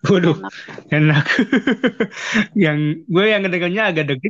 Waduh, 0.06 0.38
enak. 0.38 0.54
enak. 0.92 1.26
yang 2.66 3.06
gue 3.06 3.26
yang 3.26 3.42
ngedengarnya 3.46 3.84
agak 3.94 4.06
deg. 4.10 4.22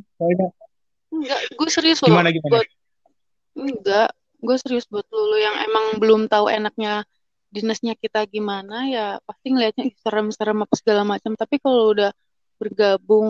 Enggak, 1.16 1.40
gue 1.56 1.70
serius 1.72 2.00
loh. 2.04 2.12
Gimana 2.12 2.30
gimana? 2.32 2.52
Buat, 2.60 2.68
enggak, 3.56 4.10
gue 4.44 4.58
serius 4.62 4.86
buat 4.92 5.08
lulu 5.10 5.36
yang 5.40 5.56
emang 5.64 5.86
belum 6.00 6.22
tahu 6.28 6.52
enaknya 6.52 7.08
dinasnya 7.56 7.96
kita 7.96 8.28
gimana 8.28 8.92
ya 8.92 9.06
pasti 9.24 9.56
ngelihatnya 9.56 9.96
serem-serem 10.04 10.68
apa 10.68 10.76
segala 10.76 11.02
macam. 11.08 11.40
Tapi 11.40 11.56
kalau 11.64 11.96
udah 11.96 12.12
bergabung 12.60 13.30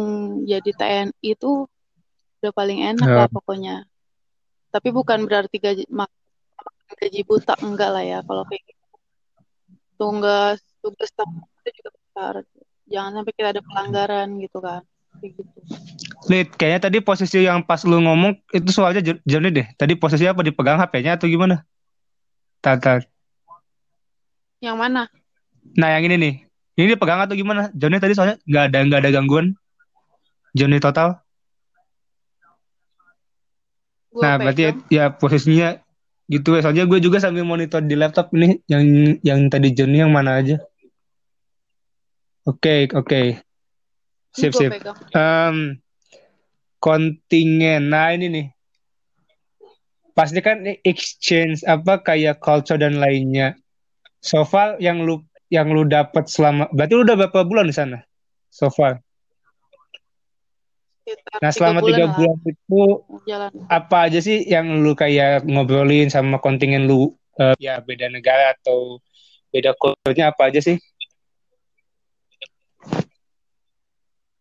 jadi 0.50 0.72
TNI 0.74 1.22
itu 1.22 1.70
udah 2.42 2.52
paling 2.54 2.82
enak 2.82 3.06
ya. 3.06 3.18
lah 3.22 3.28
pokoknya. 3.30 3.76
Tapi 4.74 4.90
bukan 4.90 5.30
berarti 5.30 5.62
gaji 5.62 5.86
gaji 6.86 7.22
buta 7.26 7.54
enggak 7.62 7.90
lah 7.94 8.04
ya 8.04 8.20
kalau 8.26 8.44
kayak 8.50 8.66
gitu. 8.66 8.86
Tugas 9.96 10.60
tugas 10.82 11.10
itu 11.14 11.70
juga 11.82 11.90
besar 11.94 12.34
jangan 12.86 13.22
sampai 13.22 13.34
kita 13.34 13.50
ada 13.54 13.62
pelanggaran 13.66 14.38
gitu 14.38 14.62
kan 14.62 14.86
gitu 15.24 15.42
Lid, 16.28 16.52
kayaknya 16.60 16.92
tadi 16.92 16.98
posisi 17.00 17.46
yang 17.46 17.64
pas 17.64 17.86
lu 17.88 18.02
ngomong 18.04 18.36
itu 18.52 18.70
soalnya 18.74 19.00
jernih 19.24 19.52
deh. 19.54 19.68
Tadi 19.78 19.94
posisi 19.96 20.26
apa 20.26 20.42
dipegang 20.42 20.82
HP-nya 20.82 21.16
atau 21.16 21.30
gimana? 21.30 21.62
Tata. 22.60 23.00
Yang 24.66 24.78
mana? 24.82 25.02
Nah, 25.78 25.90
yang 25.94 26.10
ini 26.10 26.16
nih. 26.18 26.34
Ini 26.76 26.98
dipegang 26.98 27.22
atau 27.22 27.38
gimana? 27.38 27.70
Johnny 27.78 28.02
tadi 28.02 28.18
soalnya 28.18 28.42
nggak 28.50 28.64
ada 28.74 28.78
nggak 28.82 29.02
ada 29.06 29.12
gangguan. 29.14 29.54
Johnny 30.58 30.82
total. 30.82 31.22
Gua 34.10 34.24
nah, 34.24 34.36
berarti 34.42 34.62
ya, 34.64 34.72
ya 34.90 35.06
posisinya 35.14 35.78
gitu 36.32 36.58
ya. 36.58 36.66
Soalnya 36.66 36.90
gue 36.90 37.00
juga 37.04 37.22
sambil 37.22 37.46
monitor 37.46 37.84
di 37.86 37.94
laptop 37.94 38.34
ini 38.34 38.60
yang 38.66 38.84
yang 39.22 39.40
tadi 39.52 39.76
Johnny 39.76 40.02
yang 40.02 40.12
mana 40.12 40.42
aja. 40.42 40.58
Oke, 42.46 42.90
okay, 42.90 42.96
oke. 42.96 43.08
Okay. 43.08 43.26
Sip, 44.36 44.52
sip. 44.52 44.72
Um, 45.16 45.80
kontingen. 46.84 47.92
Nah, 47.92 48.12
ini 48.16 48.28
nih. 48.28 48.48
Pasti 50.16 50.40
kan 50.40 50.64
exchange 50.64 51.64
apa 51.68 52.00
kayak 52.04 52.40
culture 52.40 52.80
dan 52.80 53.00
lainnya. 53.00 53.56
So 54.26 54.42
far 54.42 54.82
yang 54.82 55.06
lu 55.06 55.22
yang 55.54 55.70
lu 55.70 55.86
dapat 55.86 56.26
selama 56.26 56.66
berarti 56.74 56.94
lu 56.98 57.06
udah 57.06 57.16
berapa 57.22 57.46
bulan 57.46 57.70
di 57.70 57.76
sana? 57.78 58.02
So 58.50 58.74
far. 58.74 58.98
Nah 61.38 61.54
selama 61.54 61.86
tiga 61.86 62.10
bulan, 62.10 62.34
bulan 62.42 62.50
itu 62.50 62.82
Jalan. 63.30 63.52
apa 63.70 64.10
aja 64.10 64.18
sih 64.26 64.42
yang 64.50 64.82
lu 64.82 64.98
kayak 64.98 65.46
ngobrolin 65.46 66.10
sama 66.10 66.42
kontingen 66.42 66.90
lu 66.90 67.14
uh, 67.38 67.54
ya 67.62 67.78
beda 67.78 68.10
negara 68.10 68.58
atau 68.58 68.98
beda 69.54 69.78
kulturnya 69.78 70.34
apa 70.34 70.50
aja 70.50 70.58
sih? 70.66 70.82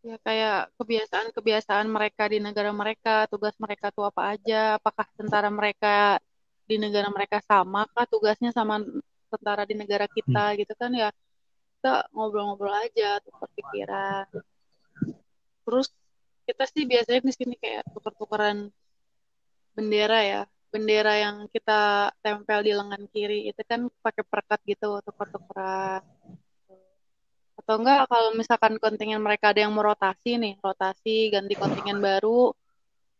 ya 0.05 0.21
kayak 0.21 0.69
kebiasaan-kebiasaan 0.77 1.89
mereka 1.89 2.29
di 2.29 2.37
negara 2.37 2.69
mereka, 2.77 3.25
tugas 3.33 3.57
mereka 3.57 3.89
tuh 3.89 4.05
apa 4.05 4.37
aja, 4.37 4.77
apakah 4.77 5.09
tentara 5.17 5.49
mereka 5.49 6.21
di 6.69 6.77
negara 6.77 7.09
mereka 7.09 7.41
sama 7.41 7.89
kah 7.89 8.05
tugasnya 8.05 8.53
sama 8.53 8.85
tentara 9.37 9.63
di 9.69 9.75
negara 9.77 10.07
kita 10.09 10.53
hmm. 10.53 10.57
gitu 10.63 10.73
kan 10.79 10.91
ya 10.95 11.09
kita 11.81 12.09
ngobrol-ngobrol 12.17 12.73
aja 12.73 13.21
tukar 13.21 13.49
pikiran. 13.53 14.25
Terus 15.65 15.89
kita 16.49 16.65
sih 16.69 16.85
biasanya 16.89 17.21
di 17.25 17.33
sini 17.33 17.55
kayak 17.61 17.85
tukar-tukaran 17.93 18.69
bendera 19.75 20.21
ya 20.23 20.43
bendera 20.71 21.13
yang 21.19 21.37
kita 21.51 22.11
tempel 22.19 22.61
di 22.67 22.73
lengan 22.75 23.03
kiri 23.11 23.47
itu 23.51 23.63
kan 23.67 23.87
pakai 24.03 24.25
perkat 24.27 24.61
gitu 24.67 24.99
tukar-tukaran 25.07 26.03
atau 27.55 27.75
enggak 27.81 28.11
kalau 28.11 28.31
misalkan 28.35 28.75
kontingen 28.83 29.23
mereka 29.23 29.55
ada 29.55 29.65
yang 29.65 29.73
mau 29.73 29.87
rotasi 29.87 30.37
nih 30.37 30.59
rotasi 30.61 31.31
ganti 31.33 31.55
kontingen 31.55 32.03
baru 32.03 32.53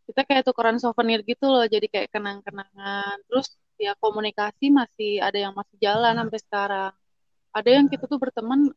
kita 0.05 0.21
kayak 0.29 0.45
tukeran 0.45 0.77
souvenir 0.77 1.25
gitu 1.25 1.49
loh 1.49 1.65
jadi 1.65 1.87
kayak 1.89 2.09
kenang-kenangan. 2.13 3.17
Terus 3.29 3.57
ya 3.79 3.93
komunikasi 3.99 4.71
masih 4.71 5.21
ada 5.21 5.39
yang 5.39 5.55
masih 5.55 5.77
jalan 5.79 6.15
sampai 6.17 6.41
sekarang. 6.41 6.93
Ada 7.55 7.71
yang 7.71 7.87
kita 7.87 8.05
tuh 8.11 8.19
berteman 8.19 8.71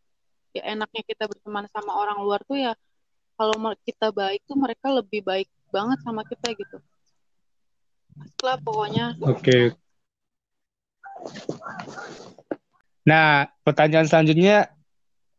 ya 0.53 0.63
enaknya 0.73 1.03
kita 1.05 1.29
berteman 1.29 1.65
sama 1.69 1.93
orang 1.93 2.17
luar 2.23 2.41
tuh 2.45 2.57
ya 2.57 2.73
kalau 3.37 3.53
kita 3.85 4.09
baik 4.09 4.41
tuh 4.49 4.57
mereka 4.57 4.89
lebih 4.89 5.21
baik 5.21 5.49
banget 5.69 5.99
sama 6.01 6.25
kita 6.25 6.53
gitu. 6.57 6.77
Lah 8.41 8.57
pokoknya. 8.61 9.17
Oke. 9.21 9.41
Okay. 9.41 9.65
nah 13.07 13.47
pertanyaan 13.63 14.05
selanjutnya 14.05 14.69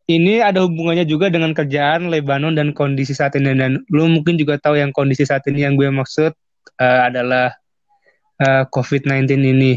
ini 0.09 0.41
ada 0.41 0.65
hubungannya 0.65 1.05
juga 1.05 1.29
dengan 1.29 1.53
kerjaan 1.53 2.09
Lebanon 2.09 2.57
dan 2.57 2.73
kondisi 2.73 3.13
saat 3.13 3.37
ini 3.37 3.53
dan 3.53 3.85
lu 3.93 4.09
mungkin 4.09 4.41
juga 4.41 4.57
tahu 4.57 4.75
yang 4.75 4.89
kondisi 4.89 5.21
saat 5.21 5.45
ini 5.45 5.63
yang 5.63 5.77
gue 5.77 5.85
maksud 5.87 6.33
uh, 6.81 7.01
adalah 7.05 7.53
uh, 8.39 8.63
eh, 8.63 8.63
COVID-19 8.71 9.29
ini. 9.43 9.71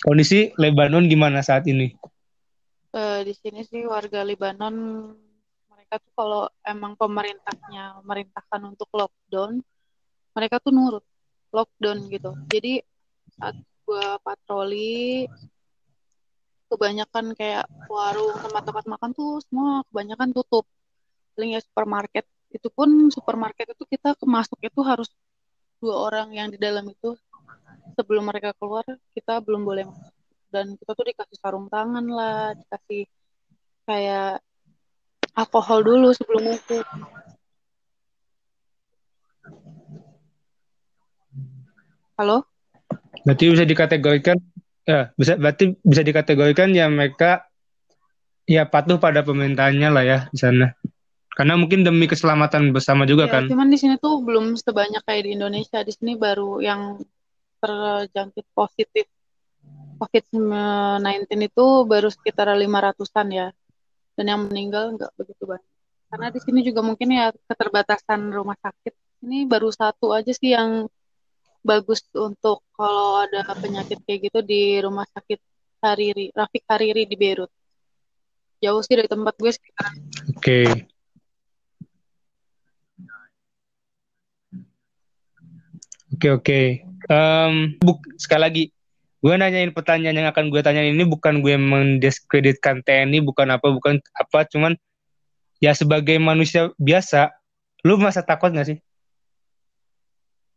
Kondisi 0.00 0.52
Lebanon 0.56 1.04
gimana 1.08 1.44
saat 1.44 1.68
ini? 1.68 1.92
Uh, 2.90 3.20
di 3.22 3.36
sini 3.36 3.60
sih 3.62 3.84
warga 3.84 4.24
Lebanon 4.24 4.74
mereka 5.68 6.00
tuh 6.00 6.12
kalau 6.16 6.42
emang 6.64 6.96
pemerintahnya 6.96 8.00
memerintahkan 8.00 8.60
untuk 8.64 8.88
lockdown, 8.96 9.60
mereka 10.32 10.56
tuh 10.60 10.72
nurut 10.72 11.04
lockdown 11.52 12.08
gitu. 12.08 12.32
Jadi 12.48 12.80
saat 13.36 13.56
gue 13.60 14.06
patroli 14.24 15.26
kebanyakan 16.70 17.34
kayak 17.34 17.66
warung 17.90 18.38
tempat-tempat 18.38 18.84
makan 18.86 19.10
tuh 19.10 19.42
semua 19.42 19.82
kebanyakan 19.90 20.30
tutup 20.30 20.62
paling 21.34 21.58
ya 21.58 21.60
supermarket 21.60 22.22
itu 22.54 22.70
pun 22.70 23.10
supermarket 23.10 23.74
itu 23.74 23.84
kita 23.90 24.14
masuk 24.22 24.58
itu 24.62 24.78
harus 24.86 25.10
dua 25.82 25.98
orang 26.06 26.30
yang 26.30 26.46
di 26.46 26.58
dalam 26.62 26.86
itu 26.86 27.18
sebelum 27.96 28.24
mereka 28.28 28.50
keluar 28.58 28.84
kita 29.16 29.40
belum 29.42 29.62
boleh 29.62 29.84
masuk 29.88 30.14
dan 30.50 30.74
kita 30.74 30.92
tuh 30.94 31.06
dikasih 31.06 31.38
sarung 31.38 31.66
tangan 31.70 32.04
lah 32.10 32.54
dikasih 32.58 33.06
kayak 33.86 34.42
alkohol 35.34 35.80
dulu 35.82 36.08
sebelum 36.10 36.54
masuk 36.54 36.84
halo 42.18 42.44
berarti 43.24 43.44
bisa 43.52 43.64
dikategorikan 43.64 44.38
Ya, 44.90 45.12
bisa 45.14 45.38
berarti 45.38 45.78
bisa 45.86 46.02
dikategorikan 46.02 46.74
ya 46.74 46.90
mereka 46.90 47.46
ya 48.48 48.66
patuh 48.66 48.98
pada 48.98 49.22
pemerintahannya 49.22 49.88
lah 49.92 50.02
ya 50.02 50.18
di 50.34 50.38
sana. 50.40 50.74
Karena 51.30 51.54
mungkin 51.54 51.86
demi 51.86 52.10
keselamatan 52.10 52.74
bersama 52.74 53.06
juga 53.06 53.30
ya, 53.30 53.32
kan. 53.38 53.44
Cuman 53.46 53.70
di 53.70 53.78
sini 53.78 54.02
tuh 54.02 54.18
belum 54.26 54.58
sebanyak 54.58 55.06
kayak 55.06 55.30
di 55.30 55.30
Indonesia. 55.38 55.78
Di 55.86 55.94
sini 55.94 56.18
baru 56.18 56.58
yang 56.58 56.98
terjangkit 57.60 58.46
positif 58.56 59.06
COVID-19 60.00 61.28
itu 61.44 61.66
baru 61.84 62.08
sekitar 62.08 62.48
lima 62.56 62.80
ratusan 62.80 63.28
ya. 63.28 63.48
Dan 64.16 64.24
yang 64.32 64.40
meninggal 64.48 64.96
nggak 64.96 65.12
begitu 65.20 65.44
banyak. 65.44 65.70
Karena 66.10 66.26
di 66.32 66.40
sini 66.42 66.60
juga 66.64 66.80
mungkin 66.80 67.08
ya 67.12 67.30
keterbatasan 67.46 68.32
rumah 68.32 68.56
sakit. 68.58 69.22
Ini 69.28 69.44
baru 69.44 69.68
satu 69.68 70.16
aja 70.16 70.32
sih 70.32 70.56
yang 70.56 70.88
bagus 71.60 72.00
untuk 72.16 72.64
kalau 72.72 73.20
ada 73.20 73.44
penyakit 73.52 74.00
kayak 74.08 74.32
gitu 74.32 74.40
di 74.40 74.80
rumah 74.80 75.04
sakit 75.12 75.38
Hariri, 75.84 76.32
Rafik 76.32 76.64
Hariri 76.64 77.04
di 77.04 77.16
Beirut. 77.20 77.52
Jauh 78.60 78.80
sih 78.84 78.96
dari 78.96 79.08
tempat 79.08 79.36
gue 79.36 79.52
sekitar. 79.52 79.92
Oke. 80.36 80.40
Okay. 80.40 80.68
Oke 86.20 86.28
oke. 86.36 86.60
Buk 87.80 88.04
sekali 88.20 88.42
lagi, 88.44 88.64
gue 89.24 89.34
nanyain 89.40 89.72
pertanyaan 89.72 90.20
yang 90.20 90.28
akan 90.28 90.52
gue 90.52 90.60
tanyain 90.60 90.92
ini 90.92 91.08
bukan 91.08 91.40
gue 91.40 91.56
mendiskreditkan 91.56 92.84
TNI, 92.84 93.24
bukan 93.24 93.48
apa, 93.48 93.72
bukan 93.72 94.04
apa, 94.12 94.44
cuman 94.44 94.76
ya 95.64 95.72
sebagai 95.72 96.20
manusia 96.20 96.76
biasa, 96.76 97.32
lu 97.88 97.96
masa 97.96 98.20
takut 98.20 98.52
gak 98.52 98.68
sih? 98.68 98.76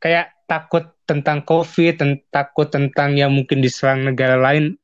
Kayak 0.04 0.36
takut 0.52 0.84
tentang 1.08 1.48
COVID, 1.48 1.96
ten 1.96 2.20
takut 2.28 2.68
tentang 2.68 3.16
yang 3.16 3.32
mungkin 3.32 3.64
diserang 3.64 4.04
negara 4.04 4.36
lain. 4.36 4.76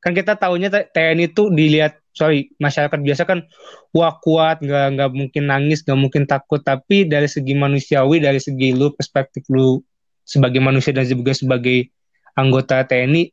Kan 0.00 0.16
kita 0.16 0.32
tahunya 0.40 0.72
TNI 0.96 1.28
itu 1.28 1.52
dilihat, 1.52 2.00
sorry, 2.16 2.56
masyarakat 2.56 3.04
biasa 3.04 3.28
kan, 3.28 3.44
wah 3.92 4.16
kuat, 4.24 4.64
nggak 4.64 4.96
nggak 4.96 5.10
mungkin 5.12 5.44
nangis, 5.44 5.84
nggak 5.84 6.00
mungkin 6.00 6.24
takut. 6.24 6.64
Tapi 6.64 7.04
dari 7.04 7.28
segi 7.28 7.52
manusiawi, 7.52 8.16
dari 8.16 8.40
segi 8.40 8.72
lu 8.72 8.96
perspektif 8.96 9.44
lu 9.52 9.84
sebagai 10.26 10.58
manusia 10.58 10.90
dan 10.90 11.06
juga 11.06 11.30
sebagai 11.30 11.94
anggota 12.34 12.82
TNI 12.82 13.30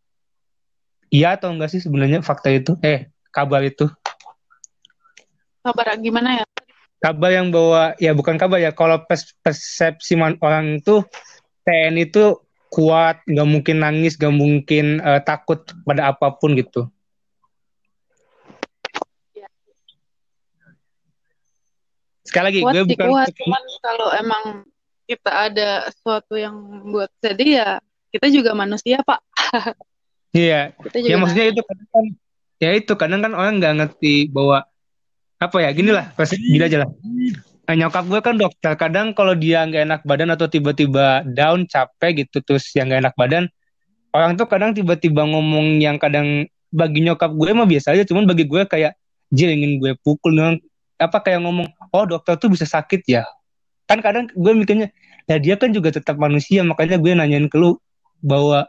iya 1.10 1.34
atau 1.34 1.50
enggak 1.50 1.74
sih 1.74 1.82
sebenarnya 1.82 2.22
fakta 2.22 2.54
itu? 2.54 2.78
Eh 2.86 3.10
kabar 3.34 3.66
itu. 3.66 3.90
Kabar 5.66 5.98
gimana 5.98 6.42
ya? 6.42 6.46
Kabar 7.02 7.34
yang 7.34 7.50
bawa 7.50 7.98
ya 7.98 8.14
bukan 8.14 8.38
kabar 8.38 8.62
ya 8.62 8.72
kalau 8.72 9.02
persepsi 9.44 10.14
man, 10.16 10.38
orang 10.40 10.80
itu 10.80 11.02
TNI 11.66 12.10
itu 12.10 12.38
kuat 12.74 13.22
nggak 13.30 13.50
mungkin 13.50 13.86
nangis 13.86 14.18
nggak 14.18 14.34
mungkin 14.34 14.98
uh, 15.02 15.22
takut 15.22 15.62
pada 15.86 16.14
apa 16.14 16.34
pun 16.34 16.58
gitu. 16.58 16.90
Sekali 22.24 22.46
lagi 22.50 22.60
kuat 22.66 22.74
gue 22.74 22.84
bukan 22.96 23.08
kuat. 23.14 23.28
cuman 23.36 23.64
kalau 23.84 24.10
emang 24.18 24.44
kita 25.08 25.32
ada 25.52 25.88
sesuatu 25.92 26.40
yang 26.40 26.56
buat 26.90 27.12
sedih 27.20 27.60
ya 27.60 27.70
kita 28.14 28.30
juga 28.30 28.54
manusia 28.54 29.02
pak. 29.04 29.20
Iya. 30.34 30.74
Juga 30.74 30.98
ya 30.98 31.16
maksudnya 31.22 31.46
itu 31.54 31.62
kadang 31.62 31.90
kan 31.94 32.06
ya 32.58 32.70
itu 32.74 32.94
kadang 32.98 33.22
kan 33.22 33.34
orang 33.38 33.62
nggak 33.62 33.74
ngerti 33.78 34.34
bahwa 34.34 34.66
apa 35.38 35.58
ya 35.62 35.70
gini 35.70 35.94
lah 35.94 36.10
gila 36.18 36.66
aja 36.66 36.78
lah. 36.82 36.90
Nah, 37.70 37.76
nyokap 37.78 38.04
gue 38.10 38.20
kan 38.26 38.36
dokter 38.42 38.74
kadang 38.74 39.14
kalau 39.14 39.38
dia 39.38 39.62
nggak 39.62 39.84
enak 39.86 40.02
badan 40.02 40.34
atau 40.34 40.50
tiba-tiba 40.50 41.22
down 41.30 41.70
capek 41.70 42.26
gitu 42.26 42.42
terus 42.42 42.66
yang 42.74 42.90
nggak 42.90 43.06
enak 43.06 43.16
badan 43.16 43.46
orang 44.10 44.34
tuh 44.34 44.50
kadang 44.50 44.74
tiba-tiba 44.74 45.22
ngomong 45.22 45.78
yang 45.78 46.02
kadang 46.02 46.50
bagi 46.74 47.06
nyokap 47.06 47.30
gue 47.30 47.50
mah 47.54 47.70
biasa 47.70 47.94
aja 47.94 48.02
cuman 48.02 48.26
bagi 48.26 48.50
gue 48.50 48.62
kayak 48.66 48.98
jil 49.30 49.54
ingin 49.54 49.78
gue 49.78 49.94
pukul 50.02 50.34
dengan 50.34 50.58
apa 50.98 51.22
kayak 51.22 51.46
ngomong 51.46 51.70
oh 51.94 52.06
dokter 52.10 52.42
tuh 52.42 52.50
bisa 52.50 52.66
sakit 52.66 53.06
ya 53.06 53.22
kan 53.94 54.02
kadang 54.02 54.26
gue 54.34 54.54
mikirnya 54.58 54.90
ya 55.30 55.38
dia 55.38 55.56
kan 55.62 55.70
juga 55.70 55.94
tetap 55.94 56.18
manusia 56.18 56.66
makanya 56.66 56.98
gue 56.98 57.14
nanyain 57.14 57.46
ke 57.46 57.58
lu 57.62 57.78
bahwa 58.26 58.66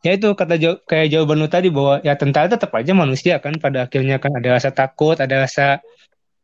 ya 0.00 0.14
itu 0.14 0.32
kata 0.32 0.54
jawab, 0.56 0.78
kayak 0.88 1.12
jawaban 1.12 1.36
lu 1.44 1.48
tadi 1.52 1.68
bahwa 1.68 2.00
ya 2.00 2.16
tentara 2.16 2.48
tetap 2.48 2.72
aja 2.72 2.96
manusia 2.96 3.36
kan 3.44 3.60
pada 3.60 3.84
akhirnya 3.84 4.16
kan 4.16 4.32
ada 4.32 4.56
rasa 4.56 4.72
takut 4.72 5.20
ada 5.20 5.44
rasa 5.44 5.84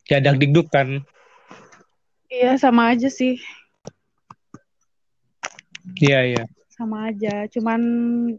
ya 0.07 0.21
dagdikduk 0.21 0.69
kan 0.69 1.01
Iya 2.33 2.57
sama 2.57 2.97
aja 2.97 3.13
sih, 3.13 3.37
iya 6.01 6.25
iya 6.25 6.45
sama 6.83 7.13
aja. 7.13 7.47
Cuman 7.53 7.81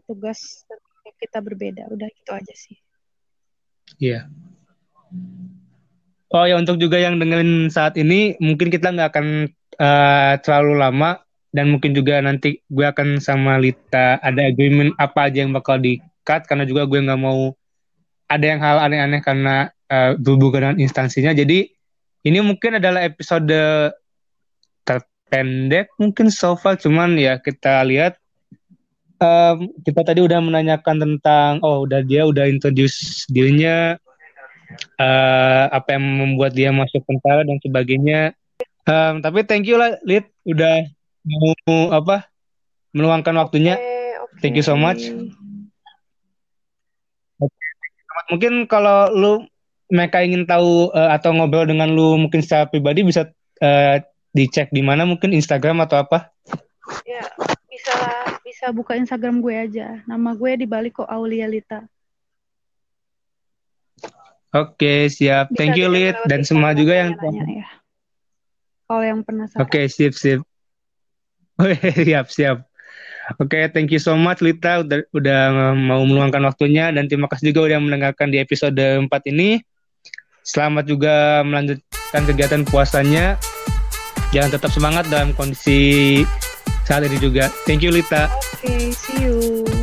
tugas 0.04 0.68
kita 1.16 1.40
berbeda. 1.40 1.88
Udah 1.88 2.10
gitu 2.12 2.30
aja 2.36 2.54
sih. 2.58 2.76
iya 4.02 4.26
oh 6.34 6.44
ya 6.44 6.58
untuk 6.58 6.76
juga 6.82 6.98
yang 6.98 7.22
dengerin 7.22 7.70
saat 7.70 7.94
ini 7.94 8.34
mungkin 8.42 8.68
kita 8.68 8.90
nggak 8.90 9.08
akan 9.14 9.26
eh, 9.78 10.32
terlalu 10.42 10.74
lama 10.82 11.22
dan 11.54 11.70
mungkin 11.70 11.94
juga 11.94 12.18
nanti 12.18 12.58
gue 12.66 12.82
akan 12.82 13.22
sama 13.22 13.62
Lita 13.62 14.18
ada 14.18 14.42
agreement 14.50 14.90
apa 14.98 15.30
aja 15.30 15.46
yang 15.46 15.54
bakal 15.54 15.78
di 15.78 16.02
cut 16.26 16.42
karena 16.50 16.66
juga 16.66 16.90
gue 16.90 16.98
nggak 16.98 17.20
mau 17.22 17.54
ada 18.26 18.42
yang 18.44 18.58
hal 18.58 18.82
aneh-aneh 18.82 19.22
karena 19.22 19.70
eh, 19.86 20.18
berhubungan 20.18 20.74
dengan 20.74 20.76
instansinya. 20.82 21.30
Jadi 21.30 21.70
ini 22.26 22.38
mungkin 22.40 22.82
adalah 22.82 23.06
episode 23.06 23.54
terpendek 24.82 25.92
mungkin 26.00 26.32
so 26.32 26.56
far 26.56 26.74
cuman 26.80 27.14
ya 27.20 27.38
kita 27.38 27.84
lihat 27.84 28.16
em, 29.20 29.68
kita 29.84 30.00
tadi 30.02 30.24
udah 30.24 30.40
menanyakan 30.40 30.96
tentang 31.00 31.52
oh 31.60 31.84
udah 31.84 32.00
dia 32.02 32.24
udah 32.24 32.48
introduce 32.48 33.28
dirinya 33.28 34.00
eh, 34.78 35.64
apa 35.70 35.88
yang 35.94 36.04
membuat 36.04 36.52
dia 36.54 36.70
masuk 36.74 37.02
tentara 37.06 37.42
dan 37.46 37.58
sebagainya 37.62 38.34
Em, 38.84 39.24
tapi 39.24 39.48
thank 39.48 39.64
you 39.64 39.80
lah 39.80 39.96
Lid 40.04 40.28
udah 40.44 40.84
mau 41.24 41.88
apa 41.88 42.28
meluangkan 42.92 43.32
waktunya 43.40 43.80
Oke, 43.80 44.12
oke. 44.20 44.36
Thank 44.44 44.54
you 44.60 44.64
so 44.64 44.76
much. 44.76 45.08
mungkin 48.30 48.64
kalau 48.70 49.10
lu 49.10 49.32
mereka 49.90 50.22
ingin 50.24 50.48
tahu 50.48 50.92
eh, 50.92 51.10
atau 51.12 51.32
ngobrol 51.32 51.68
dengan 51.68 51.92
lu 51.92 52.16
mungkin 52.20 52.40
secara 52.44 52.68
pribadi 52.68 53.04
bisa 53.04 53.28
eh, 53.60 54.04
dicek 54.36 54.68
di 54.68 54.84
mana 54.84 55.08
mungkin 55.08 55.32
Instagram 55.32 55.84
atau 55.84 56.04
apa 56.04 56.32
Ya, 57.08 57.24
bisa 57.72 57.96
bisa 58.44 58.68
buka 58.68 58.92
Instagram 58.92 59.40
gue 59.40 59.56
aja. 59.56 60.04
Nama 60.04 60.36
gue 60.36 60.52
di 60.60 60.68
balik 60.68 61.00
kok 61.00 61.08
Aulia 61.08 61.48
Lita. 61.48 61.80
Oke 64.54 65.10
siap 65.10 65.50
Bisa 65.50 65.58
thank 65.58 65.74
you 65.74 65.90
Lid 65.90 66.14
dan 66.30 66.46
semua 66.46 66.70
juga 66.78 66.94
yang 66.94 67.18
nanya-nanya 67.18 67.66
ya. 67.66 67.68
Kalau 68.84 69.02
yang 69.04 69.20
penasaran. 69.24 69.64
Oke, 69.64 69.88
sip, 69.88 70.12
sip. 70.12 70.40
Oke, 71.56 71.76
siap, 72.06 72.28
siap. 72.28 72.68
Oke, 73.40 73.72
thank 73.72 73.88
you 73.88 73.96
so 73.96 74.12
much 74.20 74.44
Lita 74.44 74.84
udah, 74.84 75.00
udah 75.16 75.40
mau 75.72 76.04
meluangkan 76.04 76.44
waktunya 76.44 76.92
dan 76.92 77.08
terima 77.08 77.24
kasih 77.32 77.56
juga 77.56 77.72
udah 77.72 77.78
mendengarkan 77.80 78.28
di 78.28 78.36
episode 78.36 78.76
4 78.76 79.08
ini. 79.32 79.64
Selamat 80.44 80.84
juga 80.84 81.40
melanjutkan 81.40 82.22
kegiatan 82.28 82.62
puasanya. 82.68 83.40
Jangan 84.36 84.60
tetap 84.60 84.70
semangat 84.76 85.08
dalam 85.08 85.32
kondisi 85.32 86.20
saat 86.84 87.08
ini 87.08 87.16
juga. 87.16 87.48
Thank 87.64 87.80
you 87.80 87.88
Lita. 87.88 88.28
Oke, 88.60 88.92
see 88.92 89.24
you. 89.24 89.73